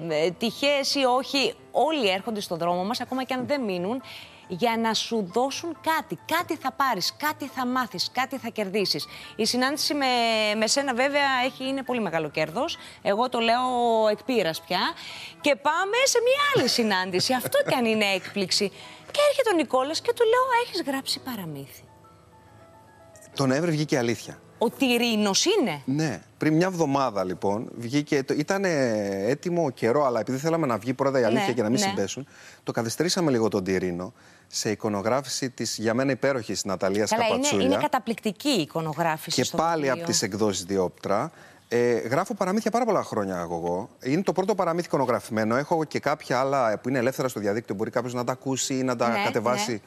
ε 0.08 0.30
Τυχαίε 0.30 1.00
ή 1.00 1.04
όχι, 1.04 1.54
όλοι 1.70 2.08
έρχονται 2.08 2.40
στον 2.40 2.58
δρόμο 2.58 2.84
μας, 2.84 3.00
ακόμα 3.00 3.24
και 3.24 3.34
αν 3.34 3.46
δεν 3.46 3.60
μείνουν 3.60 4.02
για 4.58 4.76
να 4.76 4.94
σου 4.94 5.28
δώσουν 5.32 5.76
κάτι. 5.80 6.18
Κάτι 6.26 6.56
θα 6.56 6.72
πάρεις, 6.72 7.14
κάτι 7.16 7.46
θα 7.54 7.66
μάθεις, 7.66 8.10
κάτι 8.12 8.38
θα 8.38 8.48
κερδίσεις. 8.48 9.06
Η 9.36 9.46
συνάντηση 9.46 9.94
με, 9.94 10.06
με 10.56 10.66
σένα 10.66 10.94
βέβαια 10.94 11.28
έχει, 11.44 11.68
είναι 11.68 11.82
πολύ 11.82 12.00
μεγάλο 12.00 12.30
κέρδος. 12.30 12.76
Εγώ 13.02 13.28
το 13.28 13.38
λέω 13.38 13.62
εκ 14.10 14.18
πια. 14.66 14.80
Και 15.40 15.56
πάμε 15.56 15.96
σε 16.04 16.18
μια 16.18 16.40
άλλη 16.54 16.68
συνάντηση. 16.68 17.32
Αυτό 17.42 17.58
κι 17.68 17.74
αν 17.74 17.84
είναι 17.84 18.04
έκπληξη. 18.04 18.68
Και 19.10 19.20
έρχεται 19.28 19.50
ο 19.52 19.56
Νικόλας 19.56 20.00
και 20.00 20.12
του 20.16 20.24
λέω 20.24 20.44
έχεις 20.64 20.82
γράψει 20.86 21.20
παραμύθι. 21.20 21.82
Τον 23.34 23.48
Νοέμβρη 23.48 23.70
βγήκε 23.70 23.98
αλήθεια. 23.98 24.38
Ο 24.58 24.70
Τυρίνος 24.70 25.44
είναι; 25.44 25.82
Ναι. 25.84 26.22
Πριν 26.38 26.54
μια 26.54 26.66
εβδομάδα 26.66 27.24
λοιπόν 27.24 27.70
βγήκε. 27.76 28.24
Ήταν 28.36 28.64
έτοιμο 28.64 29.70
καιρό, 29.70 30.04
αλλά 30.04 30.20
επειδή 30.20 30.38
θέλαμε 30.38 30.66
να 30.66 30.78
βγει 30.78 30.94
πρώτα 30.94 31.20
η 31.20 31.24
αλήθεια 31.24 31.46
ναι, 31.46 31.52
και 31.52 31.62
να 31.62 31.70
μην 31.70 31.80
ναι. 31.80 31.86
συμπέσουν, 31.86 32.26
το 32.62 32.72
καθυστερήσαμε 32.72 33.30
λίγο 33.30 33.48
τον 33.48 33.64
Τυρίνο 33.64 34.12
σε 34.54 34.70
εικονογράφηση 34.70 35.50
της 35.50 35.78
για 35.78 35.94
μένα 35.94 36.10
υπέροχης 36.10 36.64
Ναταλίας 36.64 37.10
Καπατσούλια. 37.10 37.50
Είναι, 37.52 37.62
είναι 37.62 37.82
καταπληκτική 37.82 38.48
η 38.48 38.60
εικονογράφηση. 38.60 39.42
Και 39.42 39.56
πάλι 39.56 39.90
από 39.90 40.04
τις 40.04 40.22
εκδόσεις 40.22 40.64
Διόπτρα. 40.64 41.32
Ε, 41.68 41.92
γράφω 41.92 42.34
παραμύθια 42.34 42.70
πάρα 42.70 42.84
πολλά 42.84 43.02
χρόνια 43.02 43.38
εγώ. 43.40 43.88
Είναι 44.02 44.22
το 44.22 44.32
πρώτο 44.32 44.54
παραμύθι 44.54 44.86
εικονογραφημένο. 44.86 45.56
Έχω 45.56 45.84
και 45.84 45.98
κάποια 45.98 46.40
άλλα 46.40 46.78
που 46.78 46.88
είναι 46.88 46.98
ελεύθερα 46.98 47.28
στο 47.28 47.40
διαδίκτυο. 47.40 47.74
Μπορεί 47.74 47.90
κάποιος 47.90 48.14
να 48.14 48.24
τα 48.24 48.32
ακούσει 48.32 48.74
ή 48.74 48.82
να 48.82 48.96
τα 48.96 49.08
ναι, 49.08 49.24
κατεβάσει 49.24 49.72
ναι. 49.72 49.78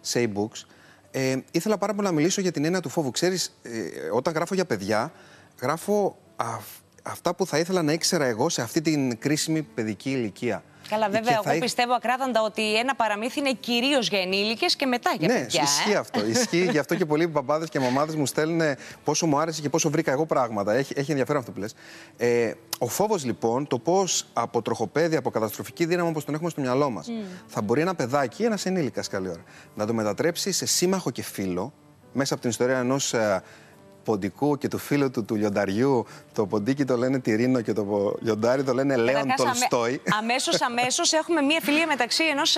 σε 0.00 0.30
e-books. 0.32 0.66
Ε, 1.10 1.36
ήθελα 1.50 1.78
πάρα 1.78 1.94
πολύ 1.94 2.06
να 2.06 2.12
μιλήσω 2.12 2.40
για 2.40 2.52
την 2.52 2.64
έννοια 2.64 2.80
του 2.80 2.88
φόβου. 2.88 3.10
Ξέρεις, 3.10 3.58
ε, 3.62 3.70
όταν 4.12 4.34
γράφω 4.34 4.54
για 4.54 4.64
παιδιά, 4.64 5.12
γράφω 5.60 6.16
αυτά 7.02 7.34
που 7.34 7.46
θα 7.46 7.58
ήθελα 7.58 7.82
να 7.82 7.92
ήξερα 7.92 8.24
εγώ 8.24 8.48
σε 8.48 8.62
αυτή 8.62 8.80
την 8.80 9.18
κρίσιμη 9.18 9.62
παιδική 9.62 10.10
ηλικία. 10.10 10.62
Καλά, 10.90 11.08
βέβαια, 11.08 11.40
εγώ 11.44 11.60
πιστεύω 11.60 11.92
ακράδαντα 11.92 12.42
ότι 12.42 12.76
ένα 12.76 12.94
παραμύθι 12.94 13.38
είναι 13.38 13.52
κυρίως 13.52 14.08
για 14.08 14.20
ενήλικες 14.20 14.76
και 14.76 14.86
μετά 14.86 15.14
για 15.18 15.28
ναι, 15.28 15.40
παιδιά. 15.40 15.60
Ναι, 15.60 15.68
ισχύει 15.68 15.92
ε; 15.92 15.96
αυτό. 15.96 16.26
Ισχύει, 16.26 16.68
γι' 16.70 16.78
αυτό 16.78 16.94
και 16.94 17.06
πολλοί 17.06 17.28
παπάδε 17.28 17.66
και 17.66 17.80
μαμάδες 17.80 18.14
μου 18.14 18.26
στέλνουν 18.26 18.76
πόσο 19.04 19.26
μου 19.26 19.38
άρεσε 19.38 19.60
και 19.60 19.68
πόσο 19.68 19.90
βρήκα 19.90 20.12
εγώ 20.12 20.26
πράγματα. 20.26 20.72
Έχει, 20.72 20.92
έχει 20.96 21.10
ενδιαφέρον 21.10 21.40
αυτό 21.40 21.52
που 21.52 21.60
λες. 21.60 21.74
Ε, 22.16 22.52
ο 22.78 22.88
φόβος 22.88 23.24
λοιπόν, 23.24 23.66
το 23.66 23.78
πώς 23.78 24.26
από 24.32 24.62
τροχοπέδι, 24.62 25.16
από 25.16 25.30
καταστροφική 25.30 25.84
δύναμη 25.84 26.08
όπως 26.08 26.24
τον 26.24 26.34
έχουμε 26.34 26.50
στο 26.50 26.60
μυαλό 26.60 26.90
μας, 26.90 27.08
θα 27.46 27.62
μπορεί 27.62 27.80
ένα 27.80 27.94
παιδάκι, 27.94 28.42
ένας 28.42 28.66
ενήλικας 28.66 29.08
καλή 29.08 29.28
ώρα, 29.28 29.44
να 29.74 29.86
το 29.86 29.94
μετατρέψει 29.94 30.52
σε 30.52 30.66
σύμμαχο 30.66 31.10
και 31.10 31.22
φίλο 31.22 31.72
μέσα 32.12 32.32
από 32.32 32.42
την 32.42 32.50
ιστορία 32.50 32.78
ενός 32.78 33.14
ε, 33.14 33.42
ποντικού 34.10 34.58
και 34.58 34.68
του 34.68 34.78
φίλου 34.78 35.10
του 35.10 35.24
του 35.24 35.34
λιονταριού. 35.34 36.06
Το 36.32 36.46
ποντίκι 36.46 36.84
το 36.84 36.96
λένε 36.96 37.18
Τυρίνο 37.18 37.60
και 37.60 37.72
το 37.72 38.14
λιοντάρι 38.20 38.62
το 38.64 38.72
λένε 38.74 38.96
Λέον 38.96 39.28
Τολστόι. 39.36 40.00
Αμέσως, 40.20 40.62
αμέσως 40.62 41.12
έχουμε 41.12 41.40
μία 41.40 41.60
φιλία 41.60 41.86
μεταξύ 41.86 42.24
ενός 42.24 42.56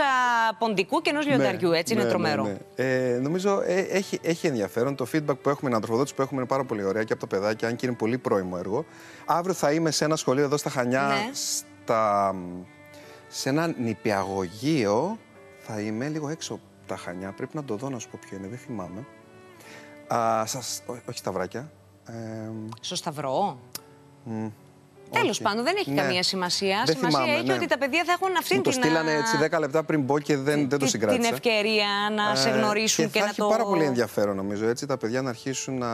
ποντικού 0.58 1.00
και 1.00 1.10
ενός 1.10 1.26
ναι, 1.26 1.34
λιονταριού. 1.34 1.72
Έτσι 1.72 1.92
είναι 1.92 2.02
ναι, 2.02 2.08
τρομερό. 2.08 2.42
Ναι, 2.42 2.56
ε, 2.84 3.18
νομίζω 3.18 3.62
ε, 3.66 3.80
έχει, 3.80 4.18
έχει 4.22 4.46
ενδιαφέρον. 4.46 4.94
Το 4.94 5.06
feedback 5.12 5.38
που 5.42 5.48
έχουμε, 5.48 5.70
η 5.70 5.74
ανθρωποδότηση 5.74 6.14
που 6.14 6.22
έχουμε 6.22 6.40
είναι 6.40 6.48
πάρα 6.48 6.64
πολύ 6.64 6.84
ωραία 6.84 7.04
και 7.04 7.12
από 7.12 7.20
το 7.20 7.26
παιδάκι, 7.26 7.66
αν 7.66 7.76
και 7.76 7.86
είναι 7.86 7.94
πολύ 7.94 8.18
πρώιμο 8.18 8.56
έργο. 8.58 8.84
Αύριο 9.24 9.54
θα 9.54 9.72
είμαι 9.72 9.90
σε 9.90 10.04
ένα 10.04 10.16
σχολείο 10.16 10.44
εδώ 10.44 10.56
στα 10.56 10.70
Χανιά, 10.70 11.10
στα, 11.32 12.34
σε 13.28 13.48
ένα 13.48 13.74
νηπιαγωγείο. 13.78 15.18
Θα 15.58 15.80
είμαι 15.80 16.08
λίγο 16.08 16.28
έξω 16.28 16.54
από 16.54 16.62
τα 16.86 16.96
Χανιά. 16.96 17.32
Πρέπει 17.36 17.56
να 17.56 17.64
το 17.64 17.76
δω 17.76 17.88
να 17.88 17.98
σου 17.98 18.08
πω 18.08 18.18
ποιο 18.26 18.36
είναι, 18.36 18.48
δεν 18.48 18.58
θυμάμαι. 18.58 19.06
Α, 20.14 20.46
σας, 20.46 20.82
ό, 20.86 20.92
όχι 20.92 21.18
σταυράκια. 21.18 21.72
Ε, 22.06 22.12
Στο 22.80 22.96
σταυρό. 22.96 23.58
Mm, 24.26 24.50
Τέλος 25.10 25.40
πάντων, 25.40 25.64
δεν 25.64 25.74
έχει 25.78 25.90
ναι. 25.90 26.00
καμία 26.00 26.22
σημασία. 26.22 26.82
Δεν 26.86 26.96
σημασία 26.96 27.18
θυμάμαι, 27.18 27.38
έχει 27.38 27.46
ναι. 27.46 27.54
ότι 27.54 27.66
τα 27.66 27.78
παιδιά 27.78 28.04
θα 28.04 28.12
έχουν 28.12 28.36
αυτή 28.38 28.54
Μου 28.54 28.60
την. 28.60 28.72
Το 28.72 28.78
στείλανε 28.78 29.12
έτσι 29.12 29.36
10 29.56 29.58
λεπτά 29.58 29.84
πριν 29.84 30.06
πω 30.06 30.18
και 30.18 30.36
δεν, 30.36 30.68
δεν 30.68 30.78
το 30.78 30.86
συγκράτησα. 30.86 31.20
Την 31.20 31.32
ευκαιρία 31.32 31.86
να 32.16 32.30
ε, 32.30 32.36
σε 32.36 32.50
γνωρίσουν 32.50 33.04
και, 33.04 33.10
και 33.10 33.18
να 33.18 33.24
έχει 33.24 33.34
το. 33.34 33.48
πάρα 33.48 33.64
πολύ 33.64 33.84
ενδιαφέρον 33.84 34.36
νομίζω 34.36 34.68
έτσι 34.68 34.86
τα 34.86 34.96
παιδιά 34.96 35.22
να 35.22 35.28
αρχίσουν 35.28 35.78
να 35.78 35.88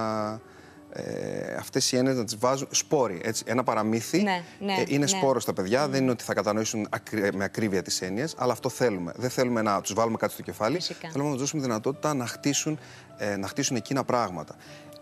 ε, 0.93 1.55
αυτές 1.59 1.93
οι 1.93 1.97
έννοιες 1.97 2.17
να 2.17 2.25
τις 2.25 2.39
βάζουν 2.39 2.69
σπόροι. 2.71 3.21
Έτσι. 3.23 3.43
Ένα 3.47 3.63
παραμύθι 3.63 4.23
ναι, 4.23 4.43
ναι, 4.59 4.73
ε, 4.73 4.85
είναι 4.87 4.99
ναι. 4.99 5.07
σπόρο 5.07 5.41
στα 5.41 5.53
παιδιά, 5.53 5.87
mm. 5.87 5.89
δεν 5.89 6.03
είναι 6.03 6.11
ότι 6.11 6.25
θα 6.25 6.35
κατανοήσουν 6.35 6.89
με 7.33 7.45
ακρίβεια 7.45 7.83
τις 7.83 8.01
έννοιες, 8.01 8.35
αλλά 8.39 8.53
αυτό 8.53 8.69
θέλουμε. 8.69 9.13
Δεν 9.17 9.31
θέλουμε 9.31 9.63
να 9.63 9.81
τους 9.81 9.95
βάλουμε 9.95 10.17
κάτι 10.17 10.33
στο 10.33 10.43
κεφάλι, 10.43 10.75
Φυσικά. 10.75 11.09
θέλουμε 11.11 11.25
να 11.31 11.35
τους 11.35 11.43
δώσουμε 11.43 11.63
δυνατότητα 11.63 12.15
να 12.15 12.27
χτίσουν, 12.27 12.79
ε, 13.17 13.37
να 13.37 13.49
χτίσουν 13.49 13.77
εκείνα 13.77 14.05
πράγματα. 14.05 14.57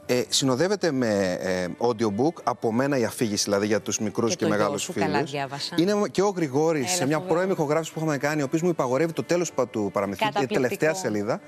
Ε, 0.07 0.23
συνοδεύεται 0.29 0.90
με 0.90 1.38
ε, 1.40 1.66
audiobook 1.79 2.42
από 2.42 2.73
μένα 2.73 2.99
η 2.99 3.05
αφήγηση, 3.05 3.45
δηλαδή 3.45 3.66
για 3.66 3.81
τους 3.81 3.99
μικρούς 3.99 4.37
και, 4.37 4.45
και 4.45 4.51
μεγάλους 4.51 4.90
φίλους. 4.92 5.33
Είναι 5.77 5.92
και 6.11 6.23
ο 6.23 6.29
Γρηγόρης 6.29 6.90
σε 6.90 7.07
μια 7.07 7.21
πρώιμη 7.21 7.53
ηχογράφηση 7.53 7.92
που 7.92 7.99
είχαμε 7.99 8.19
κάνει, 8.19 8.42
ο 8.42 8.45
οποίος 8.45 8.62
μου 8.62 8.69
υπαγορεύει 8.69 9.12
το 9.12 9.23
τέλος 9.23 9.53
του 9.71 9.90
παραμυθιού, 9.92 10.29
η 10.40 10.47
τελευταία 10.47 10.95
σελίδα. 10.95 11.40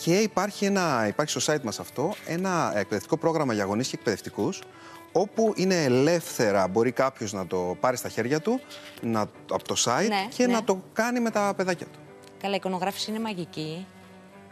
Και 0.00 0.16
υπάρχει, 0.16 0.64
ένα, 0.64 1.06
υπάρχει 1.08 1.40
στο 1.40 1.52
site 1.52 1.60
μας 1.62 1.80
αυτό 1.80 2.14
ένα 2.26 2.72
εκπαιδευτικό 2.76 3.16
πρόγραμμα 3.16 3.52
για 3.52 3.64
γονείς 3.64 3.88
και 3.88 3.96
εκπαιδευτικούς 3.98 4.62
όπου 5.12 5.52
είναι 5.56 5.84
ελεύθερα, 5.84 6.68
μπορεί 6.68 6.92
κάποιος 6.92 7.32
να 7.32 7.46
το 7.46 7.76
πάρει 7.80 7.96
στα 7.96 8.08
χέρια 8.08 8.40
του 8.40 8.60
να, 9.00 9.20
από 9.50 9.64
το 9.64 9.74
site 9.84 10.08
ναι, 10.08 10.26
και 10.36 10.46
ναι. 10.46 10.52
να 10.52 10.64
το 10.64 10.82
κάνει 10.92 11.20
με 11.20 11.30
τα 11.30 11.52
παιδάκια 11.56 11.86
του. 11.86 11.98
Καλά, 12.40 12.54
η 12.54 12.56
εικονογράφηση 12.56 13.10
είναι 13.10 13.20
μαγική. 13.20 13.86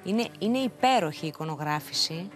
Είναι, 0.05 0.29
είναι 0.39 0.59
υπέροχη 0.59 1.25
η 1.25 1.29
εικονογράφηση. 1.29 2.29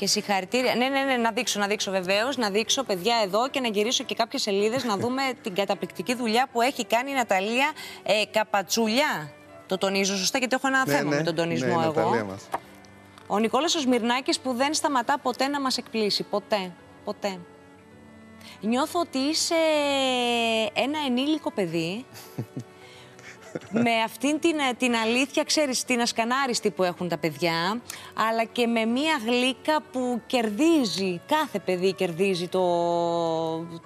Και 0.00 0.06
συγχαρητήρια. 0.06 0.74
Ναι, 0.74 0.88
ναι, 0.88 1.00
ναι, 1.00 1.16
να 1.16 1.30
δείξω, 1.30 1.60
να 1.60 1.66
δείξω 1.66 1.90
βεβαίως. 1.90 2.36
Να 2.36 2.50
δείξω 2.50 2.82
παιδιά 2.84 3.14
εδώ 3.24 3.48
και 3.48 3.60
να 3.60 3.68
γυρίσω 3.68 4.04
και 4.04 4.14
κάποιες 4.14 4.42
σελίδες 4.42 4.84
να 4.84 4.96
δούμε 4.96 5.22
την 5.42 5.54
καταπληκτική 5.54 6.14
δουλειά 6.14 6.48
που 6.52 6.60
έχει 6.60 6.84
κάνει 6.84 7.10
η 7.10 7.14
Ναταλία 7.14 7.72
ε, 8.02 8.12
Καπατσούλια. 8.30 9.32
Το 9.66 9.78
τονίζω 9.78 10.16
σωστά 10.16 10.38
γιατί 10.38 10.54
έχω 10.54 10.66
ένα 10.66 10.86
ναι, 10.86 10.92
θέμα 10.92 11.10
ναι, 11.10 11.16
με 11.16 11.22
τον 11.22 11.34
τονισμό 11.34 11.80
ναι, 11.80 11.84
εγώ. 11.84 12.24
Μας. 12.28 12.48
Ο 13.26 13.38
Νικόλας 13.38 13.74
ο 13.74 13.80
Σμυρνάκης 13.80 14.40
που 14.40 14.52
δεν 14.52 14.74
σταματά 14.74 15.18
ποτέ 15.18 15.46
να 15.46 15.60
μας 15.60 15.78
εκπλήσει. 15.78 16.22
Ποτέ. 16.22 16.72
Ποτέ. 17.04 17.38
Νιώθω 18.60 19.00
ότι 19.00 19.18
είσαι 19.18 19.54
ένα 20.72 20.98
ενήλικο 21.06 21.50
παιδί 21.52 22.04
με 23.70 23.90
αυτήν 24.04 24.40
την, 24.40 24.56
την 24.78 24.94
αλήθεια, 24.94 25.44
ξέρεις, 25.44 25.84
την 25.84 26.00
ασκανάριστη 26.00 26.70
που 26.70 26.82
έχουν 26.82 27.08
τα 27.08 27.18
παιδιά, 27.18 27.80
αλλά 28.28 28.44
και 28.44 28.66
με 28.66 28.84
μία 28.84 29.20
γλύκα 29.26 29.82
που 29.92 30.20
κερδίζει, 30.26 31.20
κάθε 31.26 31.58
παιδί 31.58 31.92
κερδίζει 31.92 32.48
το, 32.48 32.60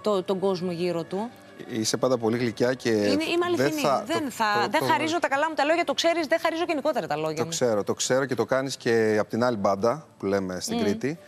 το, 0.03 0.23
τον 0.23 0.39
κόσμο 0.39 0.71
γύρω 0.71 1.03
του. 1.05 1.31
Είσαι 1.69 1.97
πάντα 1.97 2.19
πολύ 2.19 2.37
γλυκιά 2.37 2.75
και. 2.75 2.89
Είναι, 2.91 3.25
είμαι 3.25 3.45
αληθινή. 3.47 3.71
Δεν, 3.71 3.81
θα, 3.81 4.05
δεν, 4.07 4.31
θα, 4.31 4.67
δεν 4.71 4.83
χαρίζω 4.83 5.19
τα 5.19 5.29
καλά 5.29 5.49
μου 5.49 5.55
τα 5.55 5.65
λόγια, 5.65 5.85
το 5.85 5.95
ξέρεις, 5.95 6.27
δεν 6.27 6.39
χαρίζω 6.43 6.65
γενικότερα 6.69 7.07
τα 7.07 7.17
λόγια 7.17 7.37
το 7.37 7.45
μου. 7.45 7.51
Το 7.51 7.57
ξέρω, 7.57 7.85
το 7.85 7.95
ξέρω 7.95 8.25
και 8.25 8.35
το 8.35 8.45
κάνεις 8.45 8.77
και 8.77 9.17
από 9.21 9.31
την 9.31 9.45
άλλη 9.45 9.57
μπάντα 9.57 10.07
που 10.19 10.27
λέμε 10.27 10.61
στην 10.61 10.79
mm. 10.79 10.83
Κρήτη. 10.83 11.19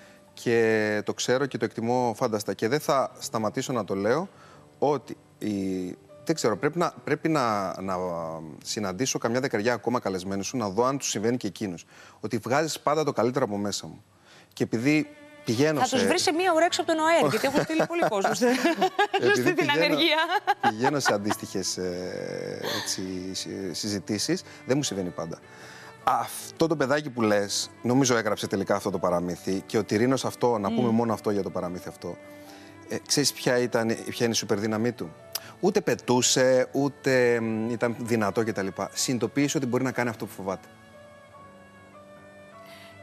Και 0.43 1.03
το 1.05 1.15
ξέρω 1.15 1.47
και 1.47 1.59
το 1.59 1.65
εκτιμώ 1.65 2.15
φάνταστα. 2.17 2.55
Και 2.55 2.69
δεν 2.69 2.81
θα 2.81 3.11
σταματήσω 3.19 3.73
να 3.73 3.85
το 3.85 3.95
λέω 3.95 4.29
ότι 4.79 5.17
η... 5.39 5.97
δεν 6.27 6.35
ξέρω, 6.35 6.57
πρέπει 6.57 6.79
να, 6.79 6.93
πρέπει 7.05 7.29
να, 7.29 7.75
να 7.83 7.97
συναντήσω 8.65 9.19
καμιά 9.19 9.41
δεκαριά 9.41 9.73
ακόμα 9.73 10.01
καλεσμένους 10.01 10.47
σου, 10.47 10.57
να 10.57 10.69
δω 10.69 10.85
αν 10.85 10.99
τους 10.99 11.09
συμβαίνει 11.09 11.37
και 11.37 11.47
εκείνους. 11.47 11.85
Ότι 12.21 12.37
βγάζεις 12.39 12.81
πάντα 12.81 13.05
το 13.05 13.13
καλύτερο 13.13 13.45
από 13.45 13.57
μέσα 13.57 13.87
μου. 13.87 14.05
Και 14.53 14.63
επειδή 14.63 15.09
πηγαίνω 15.45 15.81
Θα 15.81 15.87
σε... 15.87 15.99
του 15.99 16.07
βρεις 16.07 16.23
σε 16.23 16.33
μία 16.33 16.53
ώρα 16.53 16.65
έξω 16.65 16.83
από 16.83 16.93
τον 16.93 17.01
ΟΕΡ, 17.01 17.31
γιατί 17.31 17.47
έχω 17.47 17.63
στείλει 17.63 17.87
πολύ 17.87 18.03
κόσμος 18.09 18.41
Επειδή 19.21 19.33
στην 19.41 19.55
πηγαίνω- 19.55 19.85
ανεργία. 19.85 20.17
Πηγαίνω 20.69 21.01
σε 21.01 21.13
αντίστοιχες 21.15 21.79
συζητήσεις. 23.73 24.43
Δεν 24.67 24.77
μου 24.77 24.83
συμβαίνει 24.83 25.11
πάντα. 25.11 25.39
Αυτό 26.05 26.67
το 26.67 26.77
παιδάκι 26.77 27.11
που 27.11 27.23
λες, 27.23 27.71
νομίζω 27.83 28.17
έγραψε 28.17 28.47
τελικά 28.47 28.75
αυτό 28.75 28.91
το 28.91 28.99
παραμύθι 28.99 29.63
και 29.67 29.79
ο 29.79 29.85
Τυρίνος 29.85 30.25
αυτό, 30.25 30.59
να 30.59 30.69
πούμε 30.73 30.89
μόνο 30.89 31.13
αυτό 31.13 31.31
για 31.31 31.43
το 31.43 31.51
παραμύθι 31.51 31.89
αυτό. 31.89 32.17
Ε, 32.89 32.97
ξέρεις 33.07 33.33
ποια, 33.33 33.59
ήταν, 33.59 33.87
ποια 33.87 34.25
είναι 34.27 34.35
η 34.35 34.37
σούπερ 34.37 34.59
δύναμή 34.59 34.93
του; 34.93 35.13
Ούτε 35.61 35.81
πετούσε, 35.81 36.69
ούτε 36.73 37.41
μ, 37.41 37.71
ήταν 37.71 37.97
δυνατό 37.99 38.45
κτλ. 38.45 38.67
Συνειδητοποίησε 38.93 39.57
ότι 39.57 39.67
μπορεί 39.67 39.85
να 39.85 39.93
κάνει 39.93 40.09
αυτό 40.09 40.27
που 40.27 40.33
φοβάται. 40.33 40.69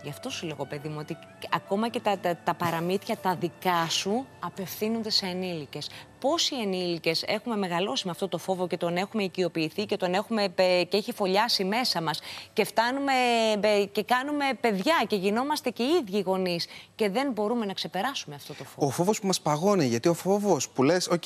Γι' 0.04 0.10
αυτό 0.10 0.30
σου 0.30 0.46
λέγω, 0.46 0.66
παιδί 0.66 0.88
μου, 0.88 0.98
ότι 1.00 1.18
ακόμα 1.54 1.89
και 1.89 2.00
τα, 2.00 2.18
τα, 2.18 2.38
τα 2.44 2.54
παραμύθια 2.54 3.18
τα 3.18 3.36
δικά 3.36 3.89
σου 3.89 4.26
απευθύνονται 4.39 5.10
σε 5.10 5.26
ενήλικες. 5.26 5.89
Πόσοι 6.20 6.56
ενήλικες 6.56 7.24
έχουμε 7.28 7.56
μεγαλώσει 7.56 8.06
με 8.06 8.12
αυτό 8.12 8.28
το 8.28 8.38
φόβο 8.38 8.68
και 8.68 8.78
τον 8.78 8.98
έχουμε 8.98 9.24
οικειοποιηθεί 9.24 9.86
και 9.86 9.98
τον 9.98 10.13
έχουμε 10.13 10.44
ε, 10.56 10.84
και 10.84 10.98
έχει 10.98 11.13
φωλιάσει 11.13 11.63
μέσα 11.63 12.02
μας 12.02 12.20
και 12.54 12.63
φτάνουμε 12.63 13.13
ε, 13.62 13.86
και 13.86 14.04
κάνουμε 14.04 14.46
παιδιά 14.62 15.04
και 15.08 15.16
γινόμαστε 15.16 15.70
και 15.70 15.84
οι 15.84 15.89
ίδιοι 16.02 16.22
γονείς 16.22 16.68
και 16.96 17.10
δεν 17.10 17.32
μπορούμε 17.32 17.66
να 17.66 17.74
ξεπεράσουμε 17.74 18.36
αυτό 18.36 18.54
το 18.54 18.63
φόβο. 18.63 18.88
Ο 18.88 18.89
φόβος 18.89 19.20
που 19.20 19.28
μας 19.28 19.42
παγώνει, 19.42 19.86
γιατί 19.86 20.08
ο 20.08 20.13
φόβος 20.13 20.70
που 20.70 20.84
λες, 20.84 21.08
οκ, 21.08 21.24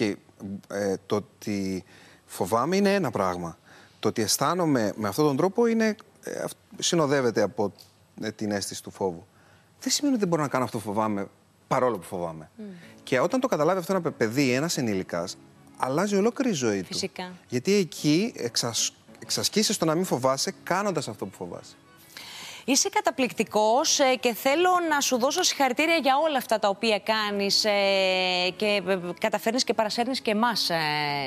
ε, 0.72 0.96
το 1.06 1.16
ότι 1.16 1.84
φοβάμαι 2.26 2.76
είναι 2.76 2.94
ένα 2.94 3.12
πράγμα. 3.12 3.58
Το 4.00 4.08
ότι 4.08 4.22
αισθάνομαι 4.22 4.94
με 4.96 5.08
αυτόν 5.08 5.26
τον 5.26 5.38
τρόπο 5.38 5.66
είναι, 5.68 5.96
ε, 6.24 6.40
αυ- 6.42 6.58
συνοδεύεται 6.80 7.42
από 7.42 7.74
ε, 8.22 8.32
την 8.32 8.52
αίσθηση 8.52 8.84
του 8.84 8.92
φόβου. 8.92 9.26
Δεν 9.80 9.92
σημαίνει 9.92 10.14
ότι 10.14 10.22
δεν 10.24 10.30
μπορώ 10.30 10.42
να 10.42 10.48
κάνω 10.50 10.64
αυτό 10.64 10.78
που 10.78 10.84
φοβάμαι, 10.84 11.28
παρόλο 11.68 11.98
που 11.98 12.04
φοβάμαι. 12.06 12.50
Και 13.04 13.20
όταν 13.20 13.40
το 13.40 13.48
καταλάβει 13.48 13.80
αυτό 13.80 13.94
ένα 13.96 14.12
παιδί, 14.12 14.52
ένας 14.52 14.78
ενήλικας, 14.78 15.38
αλλάζει 15.78 16.16
ολόκληρη 16.16 16.50
η 16.52 16.54
ζωή 16.54 16.84
Φυσικά. 16.84 17.24
του. 17.24 17.38
Γιατί 17.50 17.74
εκεί 17.74 18.34
εξασ... 18.38 18.94
εξασκήσεις 19.20 19.78
το 19.78 19.86
να 19.86 19.96
μην 19.96 20.06
φοβάσαι 20.06 20.54
κάνοντας 20.64 21.08
αυτό 21.08 21.26
που 21.26 21.36
φοβάσαι. 21.36 21.76
Είσαι 22.70 22.90
καταπληκτικός 22.90 24.00
ε, 24.00 24.16
και 24.20 24.34
θέλω 24.34 24.70
να 24.90 25.00
σου 25.02 25.18
δώσω 25.18 25.44
συγχαρητήρια 25.44 25.96
για 25.96 26.14
όλα 26.28 26.38
αυτά 26.38 26.60
τα 26.60 26.68
οποία 26.70 27.00
κάνεις 27.00 27.66
ε, 27.66 27.72
και 28.56 28.82
ε, 28.88 28.98
καταφέρνεις 29.20 29.64
και 29.64 29.74
παρασέρνεις 29.74 30.22
και 30.22 30.32
εμάς 30.32 30.70
ε, 30.70 30.76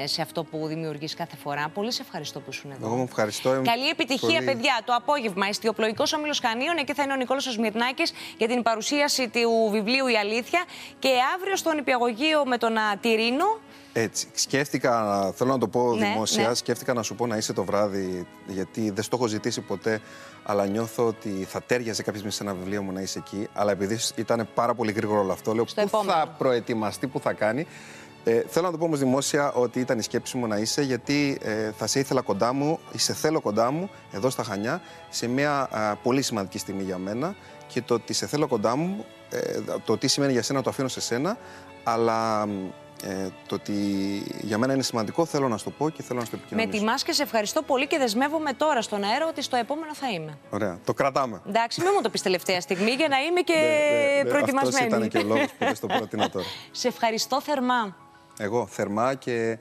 σε 0.07 0.22
αυτό 0.22 0.44
που 0.44 0.66
δημιουργείς 0.66 1.14
κάθε 1.14 1.37
φορά. 1.37 1.70
Πολύ 1.74 1.92
σε 1.92 2.03
ευχαριστώ 2.03 2.40
που 2.40 2.50
ήσουν 2.50 2.70
εδώ. 2.70 2.87
Εγώ 2.87 2.96
μου 2.96 3.03
ευχαριστώ. 3.09 3.55
Είμαι 3.55 3.62
Καλή 3.62 3.88
επιτυχία, 3.88 4.29
πολύ- 4.29 4.44
παιδιά. 4.44 4.81
Το 4.85 4.94
απόγευμα, 4.94 5.48
Ιστιοπλοϊκό 5.48 6.05
Όμιλος 6.16 6.38
Χανίων. 6.40 6.76
Εκεί 6.76 6.92
θα 6.94 7.03
είναι 7.03 7.12
ο 7.12 7.16
Νικόλο 7.16 7.40
Σμυρνάκης 7.40 8.12
για 8.38 8.48
την 8.48 8.62
παρουσίαση 8.62 9.29
του 9.29 9.68
βιβλίου 9.70 10.07
Η 10.07 10.16
Αλήθεια. 10.16 10.64
Και 10.98 11.09
αύριο 11.35 11.57
στον 11.57 11.79
Υπηαγωγείο 11.79 12.44
με 12.46 12.59
τον 12.59 12.76
Α, 12.76 12.96
Τυρίνο. 13.00 13.59
Έτσι. 13.92 14.29
Σκέφτηκα, 14.33 15.22
θέλω 15.37 15.50
να 15.50 15.59
το 15.59 15.68
πω 15.68 15.94
Ναι, 15.94 16.07
δημόσια, 16.07 16.48
ναι. 16.48 16.55
σκέφτηκα 16.55 16.94
να 16.94 17.03
σου 17.03 17.14
πω 17.14 17.26
να 17.26 17.37
είσαι 17.37 17.53
το 17.53 17.64
βράδυ, 17.64 18.26
γιατί 18.46 18.90
δεν 18.90 19.05
στο 19.05 19.16
έχω 19.16 19.26
ζητήσει 19.26 19.61
ποτέ, 19.61 20.00
αλλά 20.42 20.66
νιώθω 20.66 21.07
ότι 21.07 21.46
θα 21.48 21.62
τέριαζε 21.62 22.03
κάποια 22.03 22.12
στιγμή 22.14 22.33
σε 22.33 22.42
ένα 22.42 22.55
βιβλίο 22.55 22.83
μου 22.83 22.92
να 22.92 23.00
είσαι 23.00 23.18
εκεί. 23.18 23.48
Αλλά 23.53 23.70
επειδή 23.70 23.98
ήταν 24.14 24.48
πάρα 24.55 24.74
πολύ 24.74 24.92
γρήγορο 24.92 25.20
όλο 25.20 25.33
αυτό, 25.33 25.55
λέω 25.55 25.66
Στο 25.66 25.83
πού 25.83 25.88
θα 25.88 25.98
επόμενο. 25.98 26.35
προετοιμαστεί, 26.38 27.07
πού 27.07 27.20
θα 27.20 27.33
κάνει. 27.33 27.66
Ε, 28.24 28.42
θέλω 28.48 28.66
να 28.66 28.72
το 28.72 28.79
πω 28.79 28.85
όμως 28.85 28.98
δημόσια 28.98 29.53
ότι 29.53 29.81
ήταν 29.81 29.98
η 29.98 30.03
σκέψη 30.03 30.37
μου 30.37 30.46
να 30.46 30.57
είσαι, 30.57 30.83
γιατί 30.83 31.38
ε, 31.42 31.70
θα 31.76 31.87
σε 31.87 31.98
ήθελα 31.98 32.20
κοντά 32.20 32.53
μου, 32.53 32.79
ή 32.92 32.98
σε 32.98 33.14
θέλω 33.14 33.40
κοντά 33.40 33.70
μου, 33.70 33.90
εδώ 34.12 34.31
στα 34.31 34.42
Χανιά, 34.42 34.81
σε 35.09 35.26
μια 35.29 35.68
α, 35.70 35.96
πολύ 35.96 36.22
σημαντική 36.22 36.59
στιγμή 36.59 36.83
για 36.83 36.98
μένα. 36.98 37.35
Και 37.66 37.83
το 37.83 37.94
ότι 37.94 38.12
σε 38.12 38.26
θέλω 38.26 38.46
κοντά 38.48 38.76
μου, 38.76 39.05
ε, 39.31 39.61
το 39.85 39.96
τι 39.98 40.09
σημαίνει 40.09 40.33
για 40.33 40.42
σένα 40.42 40.62
το 40.62 40.70
αφήνω 40.70 40.88
σε 40.88 41.00
σένα, 41.00 41.37
αλλά 41.85 42.48
ε, 43.05 43.29
το 43.47 43.55
ότι 43.55 43.73
για 44.41 44.59
μένα 44.59 44.73
είναι 44.73 44.83
σημαντικό 44.83 45.25
θέλω 45.25 45.49
να 45.49 45.57
σου 45.57 45.65
το 45.65 45.71
πω 45.71 45.89
και 45.91 46.03
θέλω 46.03 46.19
να 46.19 46.25
σου 46.25 46.31
το 46.31 46.37
Με 46.37 46.43
επικοινωνήσω. 46.43 46.79
τιμάς 46.85 47.03
και 47.03 47.13
σε 47.13 47.23
ευχαριστώ 47.23 47.63
πολύ 47.63 47.87
και 47.87 47.99
δεσμεύομαι 47.99 48.53
τώρα 48.53 48.83
στον 48.83 49.05
αέρα 49.05 49.27
ότι 49.27 49.43
στο 49.43 49.57
επόμενο 49.57 49.95
θα 49.95 50.11
είμαι. 50.11 50.39
Ωραία, 50.51 50.79
το 50.85 50.95
κρατάμε. 50.95 51.41
Εντάξει, 51.49 51.81
μην 51.81 51.91
μου 51.95 52.01
το 52.03 52.11
πεις 52.11 52.23
τελευταία 52.23 52.61
στιγμή 52.61 52.91
για 52.91 53.09
να 53.09 53.19
είμαι 53.19 53.41
και 53.41 53.53
Ναι, 53.55 54.17
ναι, 54.17 54.23
ναι, 54.23 54.29
προετοιμασμένη. 54.31 54.85
Αυτός 54.95 55.07
ήταν 55.07 55.09
και 55.09 55.19
ο 55.19 55.29
λόγος 55.35 55.47
που 55.51 55.57
δεν 55.65 55.75
στο 55.75 55.87
πρότεινα 55.87 56.31
τώρα. 56.31 56.45
σε 56.71 56.89
ευχαριστώ 56.89 57.41
θερμά. 57.41 57.97
Εγώ 58.39 58.67
θερμά 58.67 59.15
και 59.15 59.59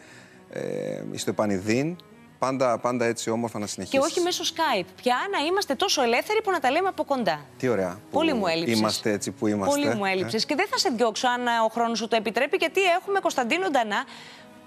ε, 0.50 1.02
στο 1.16 1.30
επανειδήν, 1.30 1.96
πάντα, 2.40 2.78
πάντα 2.78 3.06
έτσι 3.06 3.30
όμορφα 3.30 3.60
να 3.60 3.66
Και 3.66 3.72
συνεχίσεις. 3.72 4.06
όχι 4.06 4.20
μέσω 4.22 4.44
Skype. 4.44 4.86
Πια 5.02 5.16
να 5.32 5.38
είμαστε 5.46 5.76
τόσο 5.76 6.02
ελεύθεροι 6.02 6.42
που 6.42 6.52
να 6.52 6.60
τα 6.60 6.72
λέμε 6.72 6.88
από 6.88 7.04
κοντά. 7.04 7.46
Τι 7.58 7.68
ωραία. 7.68 7.90
που 7.94 8.18
Πολύ 8.18 8.34
μου 8.34 8.48
έλειψες. 8.48 8.78
Είμαστε 8.80 9.12
έτσι 9.12 9.32
που 9.32 9.48
είμαστε. 9.48 9.76
Πολύ 9.76 9.96
μου 9.96 10.06
ε. 10.06 10.12
έλειψε. 10.12 10.38
Και 10.38 10.56
δεν 10.56 10.68
θα 10.70 10.78
σε 10.78 10.90
διώξω 10.90 11.28
αν 11.28 11.48
ε, 11.48 11.50
ο 11.66 11.68
χρόνος 11.68 11.98
σου 11.98 12.08
το 12.08 12.16
επιτρέπει, 12.16 12.58
γιατί 12.58 12.82
έχουμε 12.84 13.20
Κωνσταντίνο 13.20 13.70
Ντανά. 13.70 14.04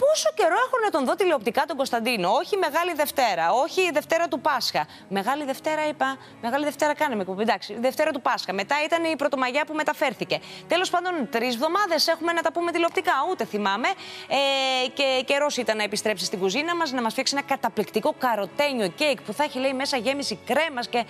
Πόσο 0.04 0.30
καιρό 0.34 0.56
έχω 0.66 0.76
να 0.84 0.90
τον 0.90 1.04
δω 1.04 1.14
τηλεοπτικά 1.14 1.62
τον 1.66 1.76
Κωνσταντίνο; 1.76 2.28
Όχι 2.30 2.56
Μεγάλη 2.56 2.92
Δευτέρα, 2.94 3.52
όχι 3.52 3.80
η 3.80 3.90
Δευτέρα 3.92 4.28
του 4.28 4.40
Πάσχα. 4.40 4.86
Μεγάλη 5.08 5.44
Δευτέρα 5.44 5.88
είπα. 5.88 6.16
Μεγάλη 6.42 6.64
Δευτέρα 6.64 6.94
κάναμε 6.94 7.20
εκπομπή. 7.20 7.42
Εντάξει, 7.42 7.76
Δευτέρα 7.80 8.10
του 8.10 8.20
Πάσχα. 8.20 8.52
Μετά 8.52 8.76
ήταν 8.84 9.04
η 9.04 9.16
Πρωτομαγιά 9.16 9.64
που 9.64 9.74
μεταφέρθηκε. 9.74 10.40
Τέλος 10.68 10.90
πάντων, 10.90 11.28
τρεις 11.30 11.54
εβδομάδες 11.54 12.06
έχουμε 12.06 12.32
να 12.32 12.42
τα 12.42 12.52
πούμε 12.52 12.72
τηλεοπτικά. 12.72 13.12
Ούτε 13.30 13.44
θυμάμαι. 13.44 13.88
Ε, 14.28 14.88
και 14.88 15.22
καιρός 15.24 15.56
ήταν 15.56 15.76
να 15.76 15.82
επιστρέψει 15.82 16.24
στην 16.24 16.38
κουζίνα 16.38 16.76
μας, 16.76 16.92
να 16.92 17.02
μας 17.02 17.12
φτιάξει 17.12 17.34
ένα 17.36 17.46
καταπληκτικό 17.46 18.14
καροτένιο 18.18 18.88
κέικ 18.88 19.22
που 19.22 19.32
θα 19.32 19.44
έχει 19.44 19.58
λέει 19.58 19.72
μέσα 19.72 19.96
γέμιση 19.96 20.38
κρέμας 20.46 20.88
και. 20.88 21.04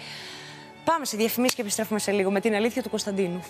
Πάμε 0.85 1.05
σε 1.05 1.17
διαφημίσεις 1.17 1.57
και 1.57 1.63
επιστρέφουμε 1.63 1.99
σε 1.99 2.13
λίγο 2.13 2.31
με 2.31 2.41
την 2.41 2.55
αλήθεια 2.55 2.83
του 2.83 2.91
Κωνσταντίνου. 2.91 3.45